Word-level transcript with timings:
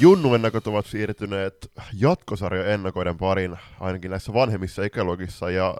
junnuennakot 0.00 0.66
ovat 0.66 0.86
siirtyneet 0.86 1.70
jatkosarja-ennakoiden 1.94 3.18
parin, 3.18 3.56
ainakin 3.80 4.10
näissä 4.10 4.34
vanhemmissa 4.34 4.82
ikäluokissa, 4.84 5.50
ja 5.50 5.76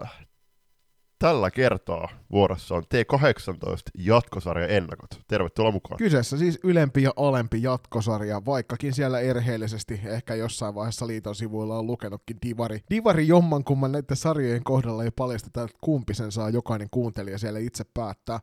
tällä 1.19 1.51
kertaa 1.51 2.09
vuorossa 2.31 2.75
on 2.75 2.83
T18 2.83 3.91
jatkosarja-ennakot. 3.97 5.19
Tervetuloa 5.27 5.71
mukaan. 5.71 5.97
Kyseessä 5.97 6.37
siis 6.37 6.59
ylempi 6.63 7.03
ja 7.03 7.13
alempi 7.15 7.63
jatkosarja, 7.63 8.45
vaikkakin 8.45 8.93
siellä 8.93 9.19
erheellisesti 9.19 10.01
ehkä 10.05 10.35
jossain 10.35 10.75
vaiheessa 10.75 11.07
liiton 11.07 11.35
sivuilla 11.35 11.77
on 11.77 11.87
lukenutkin 11.87 12.37
Divari. 12.47 12.83
Divari 12.89 13.27
jommankumman 13.27 13.91
näiden 13.91 14.17
sarjojen 14.17 14.63
kohdalla 14.63 15.03
ei 15.03 15.11
paljasteta, 15.11 15.63
että 15.63 15.77
kumpi 15.81 16.13
sen 16.13 16.31
saa 16.31 16.49
jokainen 16.49 16.87
kuuntelija 16.91 17.37
siellä 17.37 17.59
itse 17.59 17.83
päättää. 17.93 18.39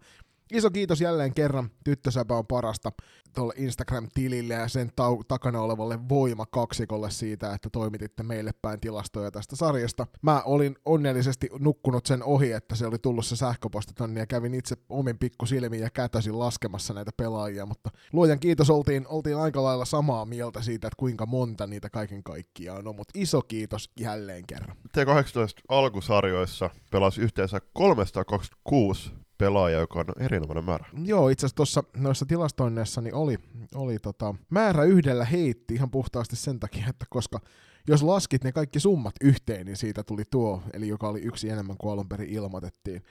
Iso 0.52 0.70
kiitos 0.70 1.00
jälleen 1.00 1.34
kerran, 1.34 1.70
tyttösäpä 1.84 2.36
on 2.36 2.46
parasta 2.46 2.92
tuolle 3.34 3.54
Instagram-tilille 3.56 4.54
ja 4.54 4.68
sen 4.68 4.88
tau- 4.88 5.24
takana 5.28 5.60
olevalle 5.60 6.08
voimakaksikolle 6.08 7.10
siitä, 7.10 7.54
että 7.54 7.70
toimititte 7.70 8.22
meille 8.22 8.50
päin 8.62 8.80
tilastoja 8.80 9.30
tästä 9.30 9.56
sarjasta. 9.56 10.06
Mä 10.22 10.42
olin 10.44 10.76
onnellisesti 10.84 11.48
nukkunut 11.58 12.06
sen 12.06 12.22
ohi, 12.22 12.52
että 12.52 12.74
se 12.74 12.86
oli 12.86 12.98
tullut 12.98 13.26
se 13.26 13.36
sähköposti 13.36 13.92
tonne 13.94 14.20
ja 14.20 14.26
kävin 14.26 14.54
itse 14.54 14.76
omin 14.88 15.18
pikkusilmiin 15.18 15.82
ja 15.82 15.90
kätösin 15.90 16.38
laskemassa 16.38 16.94
näitä 16.94 17.10
pelaajia, 17.16 17.66
mutta 17.66 17.90
luojan 18.12 18.40
kiitos 18.40 18.70
oltiin, 18.70 19.06
oltiin 19.08 19.36
aika 19.36 19.62
lailla 19.62 19.84
samaa 19.84 20.24
mieltä 20.24 20.62
siitä, 20.62 20.86
että 20.86 20.96
kuinka 20.98 21.26
monta 21.26 21.66
niitä 21.66 21.90
kaiken 21.90 22.22
kaikkiaan 22.22 22.88
on, 22.88 22.96
mutta 22.96 23.12
iso 23.14 23.42
kiitos 23.42 23.90
jälleen 24.00 24.46
kerran. 24.46 24.76
T18 24.76 25.62
alkusarjoissa 25.68 26.70
pelasi 26.90 27.20
yhteensä 27.20 27.60
326 27.72 29.25
pelaaja, 29.38 29.78
joka 29.78 29.98
on 30.00 30.04
erinomainen 30.20 30.64
määrä. 30.64 30.86
Joo, 31.04 31.28
itse 31.28 31.46
asiassa 31.46 31.56
tuossa 31.56 31.82
noissa 31.96 32.26
tilastoinneissa 32.26 33.00
niin 33.00 33.14
oli, 33.14 33.38
oli 33.74 33.98
tota, 33.98 34.34
määrä 34.50 34.84
yhdellä 34.84 35.24
heitti 35.24 35.74
ihan 35.74 35.90
puhtaasti 35.90 36.36
sen 36.36 36.60
takia, 36.60 36.86
että 36.88 37.06
koska 37.10 37.40
jos 37.88 38.02
laskit 38.02 38.44
ne 38.44 38.52
kaikki 38.52 38.80
summat 38.80 39.14
yhteen, 39.20 39.66
niin 39.66 39.76
siitä 39.76 40.02
tuli 40.02 40.22
tuo, 40.30 40.62
eli 40.72 40.88
joka 40.88 41.08
oli 41.08 41.20
yksi 41.20 41.50
enemmän 41.50 41.76
kuin 41.76 41.92
alun 41.92 42.08
perin 42.08 42.28
ilmoitettiin. 42.28 43.02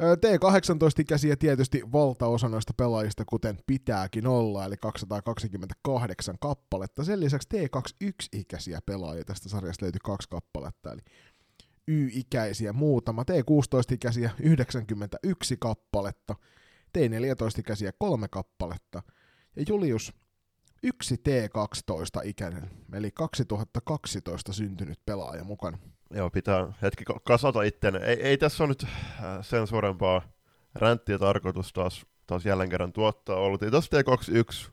T18-ikäisiä 0.00 1.36
tietysti 1.36 1.82
valtaosa 1.92 2.48
noista 2.48 2.72
pelaajista, 2.76 3.24
kuten 3.24 3.58
pitääkin 3.66 4.26
olla, 4.26 4.64
eli 4.64 4.76
228 4.76 6.36
kappaletta. 6.40 7.04
Sen 7.04 7.20
lisäksi 7.20 7.48
T21-ikäisiä 7.54 8.78
pelaajia 8.86 9.24
tästä 9.24 9.48
sarjasta 9.48 9.84
löytyi 9.84 10.00
kaksi 10.04 10.28
kappaletta, 10.28 10.92
eli 10.92 11.00
Y-ikäisiä 11.90 12.72
muutama, 12.72 13.22
T16-ikäisiä 13.22 14.30
91 14.42 15.56
kappaletta, 15.56 16.34
T14-ikäisiä 16.98 17.92
kolme 17.98 18.28
kappaletta, 18.28 19.02
ja 19.56 19.64
Julius 19.68 20.12
yksi 20.82 21.14
T12-ikäinen, 21.14 22.70
eli 22.92 23.10
2012 23.10 24.52
syntynyt 24.52 24.98
pelaaja 25.06 25.44
mukana. 25.44 25.78
Joo, 26.10 26.30
pitää 26.30 26.72
hetki 26.82 27.04
kasata 27.24 27.62
itseäni. 27.62 27.98
Ei, 27.98 28.22
ei 28.22 28.38
tässä 28.38 28.64
ole 28.64 28.68
nyt 28.68 28.82
äh, 28.84 28.90
sen 29.42 29.66
suurempaa 29.66 30.22
ränttiä 30.74 31.18
tarkoitus 31.18 31.72
taas, 31.72 32.06
taas 32.26 32.46
jälleen 32.46 32.70
kerran 32.70 32.92
tuottaa 32.92 33.36
ollut. 33.36 33.60
Tuossa 33.70 33.96
T21 33.96 34.70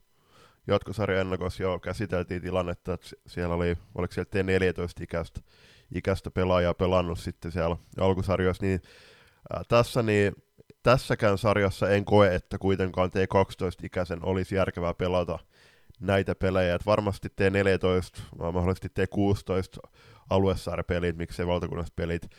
jatkosarjan 0.68 1.22
ennakossa 1.22 1.64
jo 1.64 1.80
käsiteltiin 1.80 2.42
tilannetta, 2.42 2.94
että 2.94 3.08
siellä 3.28 3.56
oli, 3.56 3.78
oliko 3.96 4.14
siellä 4.14 4.30
T14-ikäistä 4.36 5.42
ikäistä 5.96 6.32
pelaajaa 6.32 6.74
pelannut 6.74 7.20
sitten 7.20 7.52
siellä 7.52 7.78
alkusarjoissa, 8.00 8.66
niin 8.66 8.82
tässä 9.68 10.04
niin 10.04 10.34
tässäkään 10.84 11.38
sarjassa 11.38 11.90
en 11.90 12.06
koe, 12.06 12.36
että 12.36 12.58
kuitenkaan 12.58 13.10
T12-ikäisen 13.10 14.20
olisi 14.24 14.56
järkevää 14.56 14.94
pelata 14.94 15.40
näitä 16.00 16.36
pelejä, 16.36 16.76
että 16.76 16.86
varmasti 16.86 17.28
T14, 17.28 18.22
mahdollisesti 18.54 18.88
T16 18.88 19.90
aluesaaripelit, 20.30 21.18
miksei 21.18 21.48
valtakunnalliset 21.48 21.96
pelit, 21.96 22.30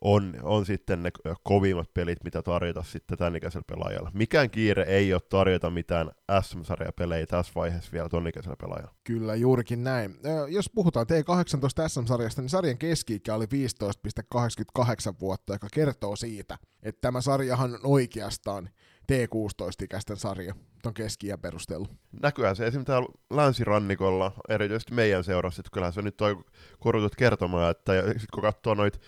on, 0.00 0.34
on 0.42 0.66
sitten 0.66 1.02
ne 1.02 1.10
kovimmat 1.42 1.94
pelit, 1.94 2.24
mitä 2.24 2.42
tarjota 2.42 2.82
sitten 2.82 3.18
tämän 3.18 3.36
ikäisellä 3.36 3.64
pelaajalla. 3.66 4.10
Mikään 4.14 4.50
kiire 4.50 4.82
ei 4.82 5.12
ole 5.12 5.22
tarjota 5.28 5.70
mitään 5.70 6.10
SM-sarjapelejä 6.42 7.26
tässä 7.26 7.52
vaiheessa 7.54 7.92
vielä 7.92 8.08
ton 8.08 8.28
ikäisellä 8.28 8.56
pelaajalla. 8.60 8.94
Kyllä, 9.04 9.34
juurikin 9.34 9.84
näin. 9.84 10.16
Jos 10.48 10.70
puhutaan 10.74 11.06
T18 11.06 11.88
SM-sarjasta, 11.88 12.40
niin 12.42 12.50
sarjan 12.50 12.78
keski 12.78 13.20
oli 13.32 13.44
15,88 13.44 15.14
vuotta, 15.20 15.52
joka 15.52 15.68
kertoo 15.72 16.16
siitä, 16.16 16.58
että 16.82 17.00
tämä 17.00 17.20
sarjahan 17.20 17.74
on 17.74 17.80
oikeastaan 17.82 18.70
T16-ikäisten 19.12 20.16
sarja 20.16 20.54
ton 20.82 20.94
keski 20.94 21.26
perusteella. 21.42 21.88
Näkyään 22.22 22.56
se 22.56 22.66
esimerkiksi 22.66 22.92
täällä 22.92 23.08
länsirannikolla, 23.30 24.32
erityisesti 24.48 24.94
meidän 24.94 25.24
seurassa, 25.24 25.60
että 25.60 25.70
kyllähän 25.72 25.92
se 25.92 26.02
nyt 26.02 26.16
toi 26.16 26.36
korutut 26.78 27.16
kertomaan, 27.16 27.70
että 27.70 27.94
ja 27.94 28.02
sit 28.18 28.30
kun 28.30 28.42
katsoo 28.42 28.74
noita 28.74 28.98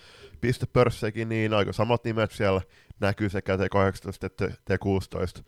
pistepörssekin, 0.42 1.28
niin 1.28 1.54
aika 1.54 1.72
samat 1.72 2.04
nimet 2.04 2.30
siellä 2.30 2.60
näkyy 3.00 3.28
sekä 3.28 3.56
T18 3.56 4.26
että 4.26 4.46
T16 4.46 5.42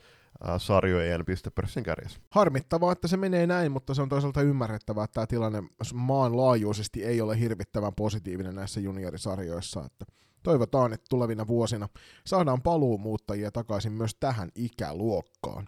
sarjojen 0.58 1.24
pistepörssin 1.24 1.84
kärjessä. 1.84 2.20
Harmittavaa, 2.30 2.92
että 2.92 3.08
se 3.08 3.16
menee 3.16 3.46
näin, 3.46 3.72
mutta 3.72 3.94
se 3.94 4.02
on 4.02 4.08
toisaalta 4.08 4.42
ymmärrettävää, 4.42 5.04
että 5.04 5.14
tämä 5.14 5.26
tilanne 5.26 5.62
maanlaajuisesti 5.94 7.04
ei 7.04 7.20
ole 7.20 7.40
hirvittävän 7.40 7.94
positiivinen 7.94 8.54
näissä 8.54 8.80
juniorisarjoissa. 8.80 9.84
Että 9.84 10.04
toivotaan, 10.42 10.92
että 10.92 11.06
tulevina 11.10 11.46
vuosina 11.46 11.88
saadaan 12.26 12.62
paluumuuttajia 12.62 13.50
takaisin 13.50 13.92
myös 13.92 14.14
tähän 14.20 14.48
ikäluokkaan. 14.54 15.66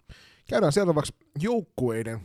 Käydään 0.49 0.73
seuraavaksi 0.73 1.15
joukkueiden 1.39 2.21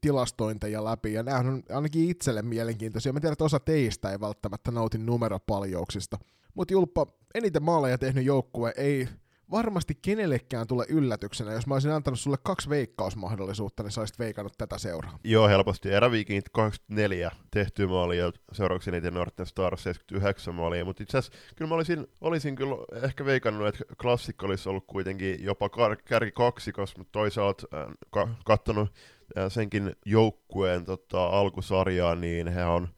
tilastointeja 0.00 0.84
läpi, 0.84 1.12
ja 1.12 1.22
nämä 1.22 1.38
on 1.38 1.62
ainakin 1.70 2.10
itselle 2.10 2.42
mielenkiintoisia. 2.42 3.12
Mä 3.12 3.20
tiedän, 3.20 3.32
että 3.32 3.44
osa 3.44 3.60
teistä 3.60 4.10
ei 4.10 4.20
välttämättä 4.20 4.70
nauti 4.70 4.98
numeropaljouksista, 4.98 6.18
mutta 6.54 6.74
Julppa, 6.74 7.06
eniten 7.34 7.62
maaleja 7.62 7.98
tehnyt 7.98 8.24
joukkue 8.24 8.74
ei 8.76 9.08
varmasti 9.52 9.98
kenellekään 10.02 10.66
tule 10.66 10.84
yllätyksenä. 10.88 11.52
Jos 11.52 11.66
mä 11.66 11.74
olisin 11.74 11.90
antanut 11.90 12.20
sulle 12.20 12.36
kaksi 12.42 12.68
veikkausmahdollisuutta, 12.68 13.82
niin 13.82 13.90
sä 13.90 14.00
olisit 14.00 14.18
veikannut 14.18 14.52
tätä 14.58 14.78
seuraa. 14.78 15.18
Joo, 15.24 15.48
helposti. 15.48 15.90
Eräviikin 15.92 16.42
24 16.52 17.30
tehtyä 17.50 17.86
maalia 17.86 18.24
ja 18.24 18.32
seuraavaksi 18.52 18.90
eniten 18.90 19.14
Norten 19.14 19.46
Stars 19.46 19.82
79 19.82 20.54
maalia, 20.54 20.84
mutta 20.84 21.02
itse 21.02 21.18
asiassa 21.18 21.38
kyllä 21.56 21.68
mä 21.68 21.74
olisin, 21.74 22.06
olisin 22.20 22.54
kyllä 22.54 22.76
ehkä 23.02 23.24
veikannut, 23.24 23.68
että 23.68 23.84
klassikko 24.02 24.46
olisi 24.46 24.68
ollut 24.68 24.84
kuitenkin 24.86 25.44
jopa 25.44 25.66
kar- 25.66 26.02
kärki 26.04 26.32
kaksikos, 26.32 26.96
mutta 26.96 27.12
toisaalta 27.12 27.66
äh, 27.74 27.86
ka- 28.10 28.28
kattonut 28.44 28.88
äh, 29.38 29.44
senkin 29.48 29.96
joukkueen 30.06 30.84
tota, 30.84 31.26
alkusarjaa, 31.26 32.14
niin 32.14 32.48
he 32.48 32.64
on, 32.64 32.88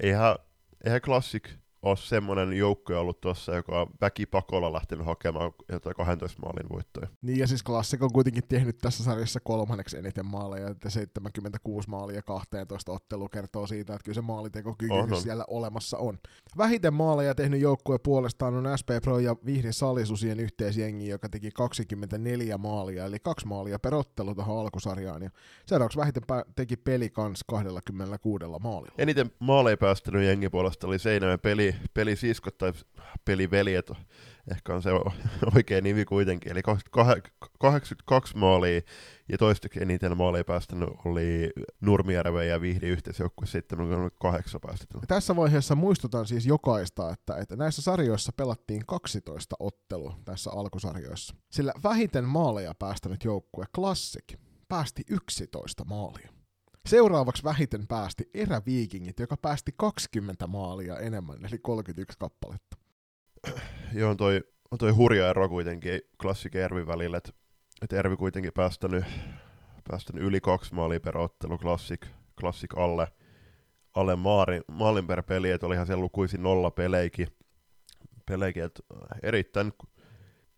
eihän, 0.00 0.36
eihän 0.84 1.00
klassik 1.00 1.50
ole 1.84 1.96
semmoinen 1.96 2.52
joukko 2.52 3.00
ollut 3.00 3.20
tuossa, 3.20 3.54
joka 3.54 3.80
on 3.80 3.86
väkipakolla 4.00 4.72
lähtenyt 4.72 5.06
hakemaan 5.06 5.52
jotain 5.72 5.96
12 5.96 6.42
maalin 6.42 6.68
voittoja. 6.68 7.08
Niin 7.22 7.38
ja 7.38 7.46
siis 7.46 7.62
Klassik 7.62 8.02
on 8.02 8.12
kuitenkin 8.12 8.42
tehnyt 8.48 8.78
tässä 8.78 9.04
sarjassa 9.04 9.40
kolmanneksi 9.40 9.98
eniten 9.98 10.26
maaleja, 10.26 10.68
että 10.68 10.90
76 10.90 11.88
maalia 11.88 12.22
12 12.22 12.92
ottelu 12.92 13.28
kertoo 13.28 13.66
siitä, 13.66 13.94
että 13.94 14.04
kyllä 14.04 14.14
se 14.14 14.20
maalitekokyky 14.20 14.92
on, 14.94 15.12
on. 15.12 15.20
siellä 15.20 15.44
olemassa 15.48 15.98
on. 15.98 16.18
Vähiten 16.56 16.94
maaleja 16.94 17.34
tehnyt 17.34 17.60
joukkue 17.60 17.98
puolestaan 17.98 18.54
on 18.54 18.78
SP 18.80 18.90
Pro 19.02 19.18
ja 19.18 19.36
Vihdi 19.46 19.72
Salisusien 19.72 20.40
yhteisjengi, 20.40 21.08
joka 21.08 21.28
teki 21.28 21.50
24 21.50 22.58
maalia, 22.58 23.04
eli 23.04 23.18
kaksi 23.18 23.46
maalia 23.46 23.78
per 23.78 23.94
ottelu 23.94 24.34
tuohon 24.34 24.60
alkusarjaan, 24.60 25.22
ja 25.22 25.30
seuraavaksi 25.66 25.98
vähiten 25.98 26.22
teki 26.56 26.76
peli 26.76 27.10
kans 27.10 27.44
26 27.46 28.44
maalilla. 28.60 28.94
Eniten 28.98 29.30
maaleja 29.38 29.76
päästänyt 29.76 30.24
jengi 30.24 30.48
puolesta 30.48 30.86
oli 30.86 30.98
Seinäjoen 30.98 31.40
peli 31.40 31.73
pelisiskot 31.94 32.58
tai 32.58 32.72
peliveljet, 33.24 33.90
ehkä 34.50 34.74
on 34.74 34.82
se 34.82 34.90
oikea 35.56 35.80
nimi 35.80 36.04
kuitenkin, 36.04 36.52
eli 36.52 36.62
82 36.62 38.36
maalia 38.36 38.80
ja 39.28 39.38
toisteksi 39.38 39.82
eniten 39.82 40.16
maaleja 40.16 40.44
päästänyt 40.44 40.88
oli 41.04 41.50
Nurmijärven 41.80 42.48
ja 42.48 42.60
Vihdi 42.60 42.86
yhteisjoukkue 42.86 43.46
78 43.46 44.60
päästetty. 44.60 44.98
Tässä 45.08 45.36
vaiheessa 45.36 45.74
muistutan 45.74 46.26
siis 46.26 46.46
jokaista, 46.46 47.10
että, 47.10 47.36
että 47.36 47.56
näissä 47.56 47.82
sarjoissa 47.82 48.32
pelattiin 48.36 48.82
12 48.86 49.56
ottelua 49.60 50.18
tässä 50.24 50.50
alkusarjoissa. 50.50 51.34
Sillä 51.50 51.72
vähiten 51.82 52.24
maaleja 52.24 52.74
päästänyt 52.74 53.24
joukkue 53.24 53.64
Classic 53.74 54.34
päästi 54.68 55.02
11 55.10 55.84
maalia. 55.84 56.33
Seuraavaksi 56.88 57.44
vähiten 57.44 57.86
päästi 57.86 58.30
eräviikingit, 58.34 59.18
joka 59.18 59.36
päästi 59.36 59.74
20 59.76 60.46
maalia 60.46 60.98
enemmän, 60.98 61.44
eli 61.44 61.58
31 61.58 62.18
kappaletta. 62.18 62.76
Joo, 63.92 64.10
on 64.10 64.16
toi, 64.16 64.40
on 64.70 64.78
toi 64.78 64.90
hurja 64.90 65.30
ero 65.30 65.48
kuitenkin 65.48 66.00
klassik 66.22 66.54
Ervin 66.54 66.86
välillä, 66.86 67.16
että 67.16 67.32
et 67.82 67.92
Ervi 67.92 68.16
kuitenkin 68.16 68.52
päästänyt, 68.52 69.04
päästänyt 69.88 70.22
yli 70.22 70.40
kaksi 70.40 70.74
maalia 70.74 71.00
per 71.00 71.18
ottelu, 71.18 71.58
klassik, 71.58 72.06
klassik 72.40 72.78
alle, 72.78 73.08
alle 73.94 74.16
maalin, 74.16 74.62
maalin 74.68 75.06
per 75.06 75.22
peli, 75.22 75.50
että 75.50 75.66
olihan 75.66 75.86
siellä 75.86 76.02
lukuisin 76.02 76.42
nolla 76.42 76.70
peleikin, 76.70 77.28
peleikin 78.26 78.64
että 78.64 78.82
erittäin, 79.22 79.72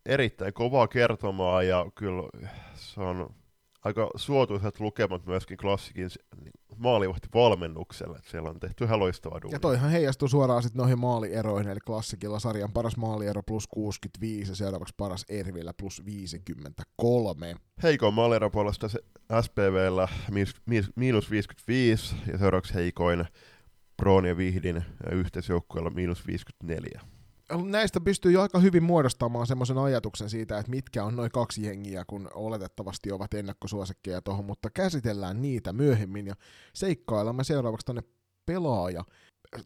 erittäin 0.06 0.52
kovaa 0.52 0.88
kertomaa 0.88 1.62
ja 1.62 1.86
kyllä 1.94 2.22
se 2.74 3.00
on 3.00 3.34
aika 3.86 4.10
suotuisat 4.16 4.80
lukemat 4.80 5.26
myöskin 5.26 5.56
klassikin 5.56 6.08
maalivahti 6.76 7.28
valmennukselle. 7.34 8.16
Että 8.16 8.30
siellä 8.30 8.50
on 8.50 8.60
tehty 8.60 8.84
ihan 8.84 9.00
loistavaa 9.00 9.42
duunia. 9.42 9.54
Ja 9.54 9.60
toihan 9.60 9.90
heijastuu 9.90 10.28
suoraan 10.28 10.62
sitten 10.62 10.78
noihin 10.78 10.98
maalieroihin, 10.98 11.70
eli 11.70 11.80
klassikilla 11.80 12.38
sarjan 12.38 12.72
paras 12.72 12.96
maaliero 12.96 13.42
plus 13.42 13.66
65 13.66 14.52
ja 14.52 14.56
seuraavaksi 14.56 14.94
paras 14.96 15.24
Ervillä 15.28 15.72
plus 15.74 16.04
53. 16.04 17.56
Heikoin 17.82 18.14
maaliero 18.14 18.50
puolesta 18.50 18.88
se 18.88 18.98
SPVllä 19.42 20.08
miinus, 20.30 20.90
miinus 20.96 21.30
55 21.30 22.16
ja 22.32 22.38
seuraavaksi 22.38 22.74
heikoin 22.74 23.24
Proon 23.96 24.24
ja 24.24 24.36
Vihdin 24.36 24.84
yhteisjoukkueella 25.12 25.90
miinus 25.90 26.26
54 26.26 27.00
näistä 27.64 28.00
pystyy 28.00 28.32
jo 28.32 28.42
aika 28.42 28.58
hyvin 28.58 28.82
muodostamaan 28.82 29.46
semmoisen 29.46 29.78
ajatuksen 29.78 30.30
siitä, 30.30 30.58
että 30.58 30.70
mitkä 30.70 31.04
on 31.04 31.16
noin 31.16 31.30
kaksi 31.30 31.66
jengiä, 31.66 32.04
kun 32.06 32.28
oletettavasti 32.34 33.12
ovat 33.12 33.34
ennakkosuosikkeja 33.34 34.22
tuohon, 34.22 34.44
mutta 34.44 34.70
käsitellään 34.70 35.42
niitä 35.42 35.72
myöhemmin 35.72 36.26
ja 36.26 36.34
seikkailemme 36.74 37.44
seuraavaksi 37.44 37.86
tänne 37.86 38.02
pelaaja 38.46 39.04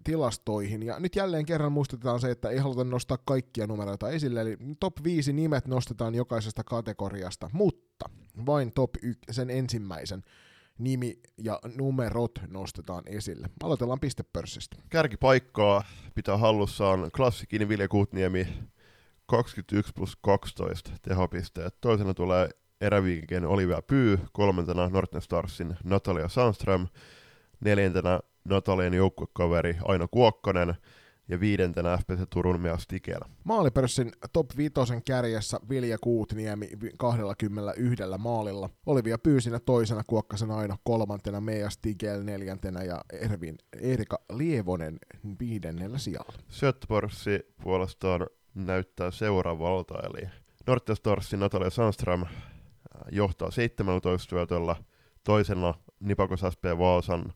tilastoihin. 0.04 0.82
Ja 0.82 1.00
nyt 1.00 1.16
jälleen 1.16 1.46
kerran 1.46 1.72
muistetaan 1.72 2.20
se, 2.20 2.30
että 2.30 2.48
ei 2.48 2.58
haluta 2.58 2.84
nostaa 2.84 3.18
kaikkia 3.24 3.66
numeroita 3.66 4.10
esille, 4.10 4.40
eli 4.40 4.56
top 4.80 4.94
5 5.04 5.32
nimet 5.32 5.68
nostetaan 5.68 6.14
jokaisesta 6.14 6.64
kategoriasta, 6.64 7.50
mutta 7.52 8.10
vain 8.46 8.72
top 8.72 8.90
1, 9.02 9.20
sen 9.30 9.50
ensimmäisen 9.50 10.22
nimi 10.80 11.18
ja 11.38 11.58
numerot 11.76 12.32
nostetaan 12.48 13.02
esille. 13.06 13.46
Aloitellaan 13.62 14.00
pistepörssistä. 14.00 14.76
Kärkipaikkaa 14.88 15.84
pitää 16.14 16.36
hallussaan 16.36 17.10
klassikin 17.16 17.68
Vilja 17.68 17.88
Kutniemi 17.88 18.48
21 19.26 19.92
plus 19.92 20.16
12 20.20 20.90
tehopisteet. 21.02 21.74
Toisena 21.80 22.14
tulee 22.14 22.48
eräviikinkin 22.80 23.46
Olivia 23.46 23.82
Pyy, 23.82 24.18
kolmantena 24.32 24.88
Norten 24.88 25.22
Starsin 25.22 25.76
Natalia 25.84 26.28
Sandström, 26.28 26.86
neljäntenä 27.60 28.20
Natalian 28.44 28.94
joukkuekaveri 28.94 29.76
Aino 29.84 30.08
Kuokkonen, 30.10 30.74
ja 31.30 31.40
viidentenä 31.40 31.96
FPC 31.98 32.30
Turun 32.30 32.60
Mea 32.60 32.78
Stikellä. 32.78 33.26
Maalipörssin 33.44 34.12
top 34.32 34.56
5 34.56 34.72
kärjessä 35.04 35.60
Vilja 35.68 35.98
Kuutniemi 35.98 36.70
21 36.98 38.02
maalilla. 38.18 38.70
Olivia 38.86 39.18
Pyysinä 39.18 39.60
toisena, 39.60 40.02
Kuokkasen 40.06 40.50
aina 40.50 40.76
kolmantena, 40.84 41.40
Mea 41.40 41.70
Stigel 41.70 42.22
neljäntenä 42.22 42.82
ja 42.82 43.00
Ervin 43.12 43.58
Erika 43.80 44.18
Lievonen 44.32 44.98
viidennellä 45.40 45.98
sijalla. 45.98 46.32
Syöttöpörssi 46.48 47.46
puolestaan 47.62 48.26
näyttää 48.54 49.10
seuraavalta, 49.10 49.94
eli 50.02 50.28
Norte 50.66 50.94
Starsin 50.94 51.40
Natalia 51.40 51.70
Sandström 51.70 52.22
äh, 52.22 52.28
johtaa 53.12 53.50
17 53.50 54.30
syötöllä, 54.30 54.76
toisena 55.24 55.74
Nipakos 56.00 56.40
SP 56.54 56.64
Vaasan 56.78 57.32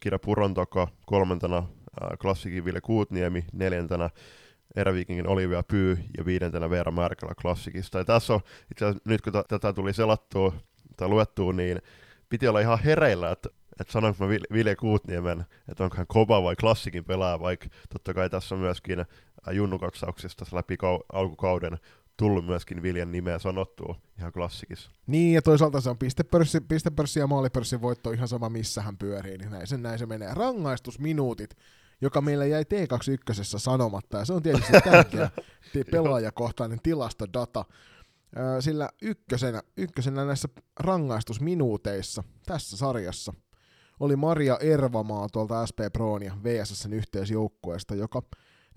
Kira 0.00 0.18
Purontaka, 0.18 0.88
kolmantena 1.06 1.68
klassikin 2.20 2.64
Ville 2.64 2.80
Kuutniemi, 2.80 3.44
neljäntenä 3.52 4.10
Eräviikingin 4.76 5.28
Olivia 5.28 5.62
Pyy 5.62 5.98
ja 6.18 6.24
viidentenä 6.24 6.70
Veera 6.70 6.92
Märkälä 6.92 7.32
klassikista. 7.42 7.98
Ja 7.98 8.04
tässä 8.04 8.34
on, 8.34 8.40
itse 8.70 8.84
asiassa 8.84 9.10
nyt 9.10 9.22
kun 9.22 9.32
t- 9.32 9.48
tätä 9.48 9.72
tuli 9.72 9.92
selattua 9.92 10.52
tai 10.96 11.08
luettua, 11.08 11.52
niin 11.52 11.82
piti 12.28 12.48
olla 12.48 12.60
ihan 12.60 12.78
hereillä, 12.78 13.30
että 13.30 13.48
että 13.80 13.92
sanoinko 13.92 14.24
mä 14.24 14.30
Ville 14.52 14.76
Kuutniemen, 14.76 15.44
että 15.68 15.84
onko 15.84 15.96
hän 15.96 16.06
kova 16.06 16.42
vai 16.42 16.56
klassikin 16.56 17.04
pelaaja, 17.04 17.40
vaikka 17.40 17.66
totta 17.92 18.14
kai 18.14 18.30
tässä 18.30 18.54
on 18.54 18.60
myöskin 18.60 19.04
junnukaksauksista 19.52 20.44
läpi 20.52 20.74
kau- 20.74 21.04
alkukauden 21.12 21.78
tullut 22.16 22.46
myöskin 22.46 22.82
Viljan 22.82 23.12
nimeä 23.12 23.38
sanottua 23.38 23.96
ihan 24.18 24.32
klassikissa. 24.32 24.90
Niin, 25.06 25.34
ja 25.34 25.42
toisaalta 25.42 25.80
se 25.80 25.90
on 25.90 25.98
pistepörssi, 25.98 26.60
pistepörssi 26.60 27.20
ja 27.20 27.26
maalipörssin 27.26 27.82
voitto 27.82 28.10
ihan 28.10 28.28
sama 28.28 28.48
missä 28.48 28.82
hän 28.82 28.96
pyörii, 28.96 29.38
niin 29.38 29.50
näin, 29.50 29.66
sen, 29.66 29.82
näin 29.82 29.98
se 29.98 30.06
menee. 30.06 30.34
Rangaistusminuutit, 30.34 31.56
joka 32.00 32.20
meillä 32.20 32.46
jäi 32.46 32.62
T21 32.62 33.58
sanomatta, 33.58 34.18
ja 34.18 34.24
se 34.24 34.32
on 34.32 34.42
tietysti 34.42 34.72
tärkeä 34.90 35.30
pelaajakohtainen 35.90 36.80
tilastodata, 36.82 37.64
sillä 38.60 38.88
ykkösenä, 39.02 39.62
ykkösenä 39.76 40.24
näissä 40.24 40.48
rangaistusminuuteissa 40.80 42.24
tässä 42.46 42.76
sarjassa 42.76 43.32
oli 44.00 44.16
Maria 44.16 44.58
Ervamaa 44.58 45.28
tuolta 45.32 45.66
SP 45.68 45.78
Proon 45.92 46.22
ja 46.22 46.36
VSSn 46.44 46.92
yhteisjoukkueesta, 46.92 47.94
joka 47.94 48.22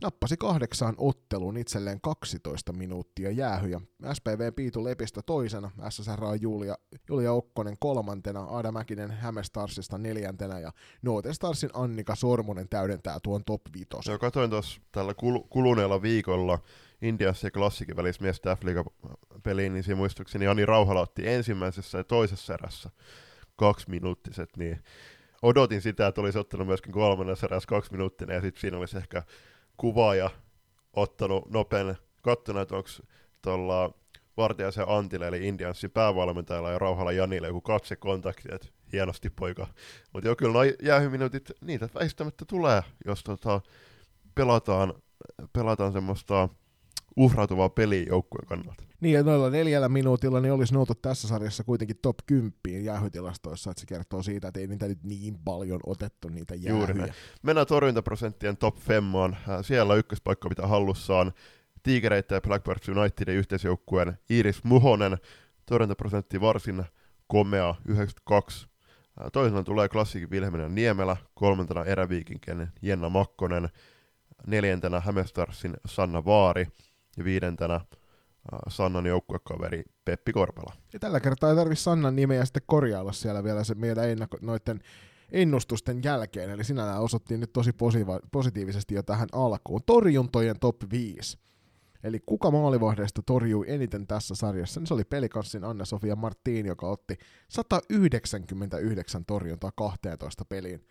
nappasi 0.02 0.38
kahdeksaan 0.38 0.96
otteluun 0.98 1.58
itselleen 1.58 2.02
12 2.02 2.74
minuuttia 2.74 3.32
jäähyjä. 3.32 3.82
SPV 4.14 4.54
Piitu 4.56 4.84
Lepistä 4.84 5.22
toisena, 5.22 5.72
SSR 5.90 6.20
Julia, 6.42 6.76
Julia 7.10 7.34
Okkonen 7.34 7.76
kolmantena, 7.80 8.40
Aada 8.40 8.72
Mäkinen 8.72 9.12
Hämestarsista 9.12 9.98
neljäntenä 9.98 10.60
ja 10.60 10.72
Noote 11.02 11.34
Starsin 11.34 11.70
Annika 11.74 12.16
Sormunen 12.16 12.70
täydentää 12.70 13.18
tuon 13.24 13.44
top 13.46 13.62
5. 13.74 13.88
Joo, 14.08 14.20
katoin 14.20 14.50
tuossa 14.50 14.82
tällä 14.92 15.14
kul- 15.14 15.48
kuluneella 15.50 16.02
viikolla 16.02 16.60
Indiassa 17.02 17.48
ja 17.48 17.52
Klassikin 17.52 17.96
välissä 17.96 18.22
miestä 18.22 18.58
peliin, 19.44 19.74
niin 19.74 19.84
siinä 19.84 19.98
muistukseni 19.98 20.48
Ani 20.48 20.66
Rauhala 20.66 21.02
otti 21.02 21.28
ensimmäisessä 21.28 21.98
ja 21.98 22.04
toisessa 22.04 22.54
erässä 22.54 22.90
kaksi 23.56 23.90
minuuttiset, 23.90 24.58
niin 24.58 24.84
odotin 25.42 25.82
sitä, 25.82 26.08
että 26.08 26.22
olisi 26.22 26.40
ottanut 26.40 26.68
myöskin 26.68 26.92
kolmannessa 26.92 27.48
erässä 27.48 27.68
kaksi 27.68 27.92
minuuttia, 27.92 28.34
ja 28.34 28.42
sitten 28.42 28.62
siinä 28.62 28.78
olisi 28.78 28.98
ehkä 28.98 29.24
kuvaaja 29.80 30.30
ottanut 30.94 31.50
nopean 31.50 31.98
kattona, 32.22 32.62
että 32.62 32.76
onko 32.76 32.90
tuolla 33.42 33.94
Vartiaisen 34.38 34.86
Antille, 34.90 35.28
eli 35.28 35.48
Indiansin 35.48 35.92
päävalmentajalla 35.92 36.72
ja 36.72 36.80
Rauhalla 36.80 37.12
Janille 37.12 37.48
joku 37.48 37.62
katsekontakti, 37.62 38.50
että 38.52 38.68
hienosti 38.94 39.30
poika. 39.30 39.68
Mutta 40.14 40.28
joo, 40.28 40.36
kyllä 40.36 40.54
nuo 40.54 40.64
jäähyminuutit, 40.84 41.52
niitä 41.62 41.90
väistämättä 41.96 42.46
tulee, 42.46 42.82
jos 43.06 43.24
tota, 43.24 43.62
pelataan, 44.36 44.94
pelataan 45.54 45.94
semmoista 45.94 46.50
uhrautuvaa 47.16 47.70
peliä 47.70 48.04
joukkueen 48.08 48.48
kannalta. 48.48 48.89
Niin, 49.02 49.26
noilla 49.26 49.50
neljällä 49.50 49.90
minuutilla 49.90 50.40
niin 50.40 50.54
olisi 50.54 50.74
noutu 50.74 50.96
tässä 50.96 51.28
sarjassa 51.28 51.64
kuitenkin 51.64 51.98
top 52.02 52.18
10 52.26 52.54
jäähytilastoissa, 52.84 53.72
että 53.72 53.82
se 53.82 53.88
kertoo 53.88 54.24
siitä, 54.24 54.48
että 54.48 54.60
ei 54.60 54.68
niitä 54.68 54.88
nyt 54.88 55.04
niin 55.04 55.38
paljon 55.46 55.80
otettu 55.86 56.30
niitä 56.30 56.56
jäähyjä. 56.56 56.78
Juuri 56.78 56.94
näin. 56.94 57.14
Mennään 57.44 57.68
torjuntaprosenttien 57.68 58.58
top 58.58 58.78
5. 58.90 59.04
Siellä 59.62 59.96
ykköspaikka 59.96 60.50
pitää 60.50 60.68
hallussaan 60.68 61.34
Tigereitä 61.84 62.36
ja 62.36 62.42
Blackbirds 62.42 62.90
Unitedin 62.90 63.36
yhteisjoukkueen 63.36 64.18
Iris 64.30 64.64
Muhonen. 64.64 65.18
Torjuntaprosentti 65.66 66.42
varsin 66.42 66.84
komea, 67.28 67.76
92. 67.86 68.68
Toisena 69.34 69.64
tulee 69.64 69.90
klassikin 69.90 70.30
Vilhelminen 70.30 70.76
Niemelä, 70.76 71.18
kolmantena 71.34 71.86
eräviikinken 71.86 72.72
Jenna 72.82 73.10
Makkonen, 73.10 73.70
neljäntenä 74.48 75.00
Hämestarsin 75.00 75.78
Sanna 75.86 76.26
Vaari 76.26 76.68
ja 77.18 77.24
viidentenä 77.24 77.82
Sannan 78.68 79.06
joukkuekaveri 79.06 79.84
Peppi 80.06 80.34
Korpela. 80.34 80.74
Ja 80.94 81.00
tällä 81.00 81.20
kertaa 81.20 81.50
ei 81.50 81.56
tarvitse 81.56 81.84
Sannan 81.84 82.16
nimeä 82.16 82.46
sitten 82.46 82.64
korjailla 82.66 83.12
siellä 83.12 83.44
vielä 83.44 83.64
se 83.64 83.76
meidän 83.76 84.10
ennakko, 84.10 84.38
noiden 84.42 84.80
ennustusten 85.32 86.04
jälkeen, 86.04 86.50
eli 86.50 86.64
sinällään 86.64 87.02
osottiin 87.02 87.40
nyt 87.40 87.54
tosi 87.54 87.72
positiivisesti 88.32 88.94
jo 88.96 89.04
tähän 89.04 89.28
alkuun. 89.32 89.82
Torjuntojen 89.86 90.60
top 90.60 90.76
5. 90.92 91.38
Eli 92.04 92.20
kuka 92.26 92.52
maalivahdeista 92.52 93.22
torjui 93.26 93.66
eniten 93.68 94.08
tässä 94.08 94.36
sarjassa, 94.36 94.80
niin 94.80 94.88
se 94.88 94.94
oli 94.94 95.04
pelikanssin 95.04 95.64
Anna-Sofia 95.64 96.16
Martin, 96.16 96.66
joka 96.66 96.88
otti 96.90 97.18
199 97.50 99.26
torjuntaa 99.26 99.72
12 99.76 100.46
peliin. 100.46 100.88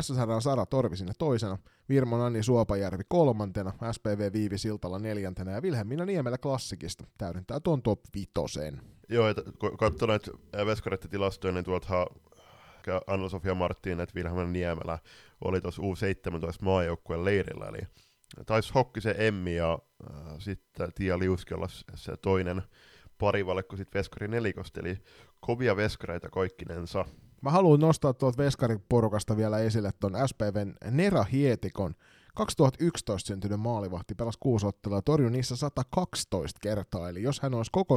SSR 0.00 0.30
on 0.30 0.42
Sara 0.42 0.66
Torvi 0.66 0.96
sinne 0.96 1.12
toisena, 1.18 1.58
Virmon 1.88 2.20
Anni 2.20 2.42
Suopajärvi 2.42 3.02
kolmantena, 3.08 3.72
SPV 3.92 4.32
Viivi 4.32 4.58
Siltala 4.58 4.98
neljäntenä 4.98 5.52
ja 5.52 5.62
Vilhelmina 5.62 6.04
Niemelä 6.04 6.38
klassikista 6.38 7.04
täydentää 7.18 7.60
tuon 7.60 7.82
top 7.82 8.00
vitoseen. 8.14 8.80
Joo, 9.08 9.28
että 9.28 9.42
kun 9.58 9.76
katsoo 9.76 10.08
näitä 10.08 10.30
veskarettitilastoja, 10.66 11.52
niin 11.52 11.64
tuolta 11.64 12.06
Anna-Sofia 13.06 13.54
Martin, 13.54 14.00
että 14.00 14.14
Vilhelmina 14.14 14.50
Niemelä 14.50 14.98
oli 15.44 15.60
tuossa 15.60 15.82
U17 15.82 16.64
maajoukkueen 16.64 17.24
leirillä, 17.24 17.66
eli 17.66 17.80
taisi 18.46 18.72
hokki 18.74 19.00
se 19.00 19.14
Emmi 19.18 19.56
ja 19.56 19.78
äh, 20.10 20.34
sitten 20.38 20.92
Tia 20.94 21.18
Liuski 21.18 21.54
olla 21.54 21.68
se 21.94 22.16
toinen 22.16 22.62
parivalle, 23.18 23.62
kun 23.62 23.78
sitten 23.78 23.98
Veskari 23.98 24.28
nelikosta, 24.28 24.80
eli 24.80 24.98
kovia 25.40 25.76
veskareita 25.76 26.30
kaikkinensa. 26.30 27.04
Mä 27.42 27.50
haluan 27.50 27.80
nostaa 27.80 28.12
tuolta 28.12 28.42
Veskarin 28.42 28.84
porukasta 28.88 29.36
vielä 29.36 29.58
esille 29.58 29.90
ton 30.00 30.12
SPVn 30.26 30.74
Nera 30.90 31.24
Hietikon 31.24 31.94
2011 32.34 33.26
syntynyt 33.26 33.60
maalivahti, 33.60 34.14
pelasi 34.14 34.38
kuusi 34.40 34.66
ottelua 34.66 35.02
torjui 35.02 35.30
niissä 35.30 35.56
112 35.56 36.58
kertaa, 36.62 37.08
eli 37.08 37.22
jos 37.22 37.40
hän 37.40 37.54
olisi 37.54 37.70
koko, 37.72 37.96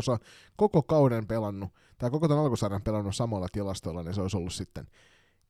koko 0.57 0.83
kauden 0.83 1.27
pelannut, 1.27 1.69
tai 1.97 2.09
koko 2.09 2.27
tämän 2.27 2.43
alkusarjan 2.43 2.81
pelannut 2.81 3.15
samalla 3.15 3.47
tilastolla, 3.51 4.03
niin 4.03 4.13
se 4.13 4.21
olisi 4.21 4.37
ollut 4.37 4.53
sitten 4.53 4.87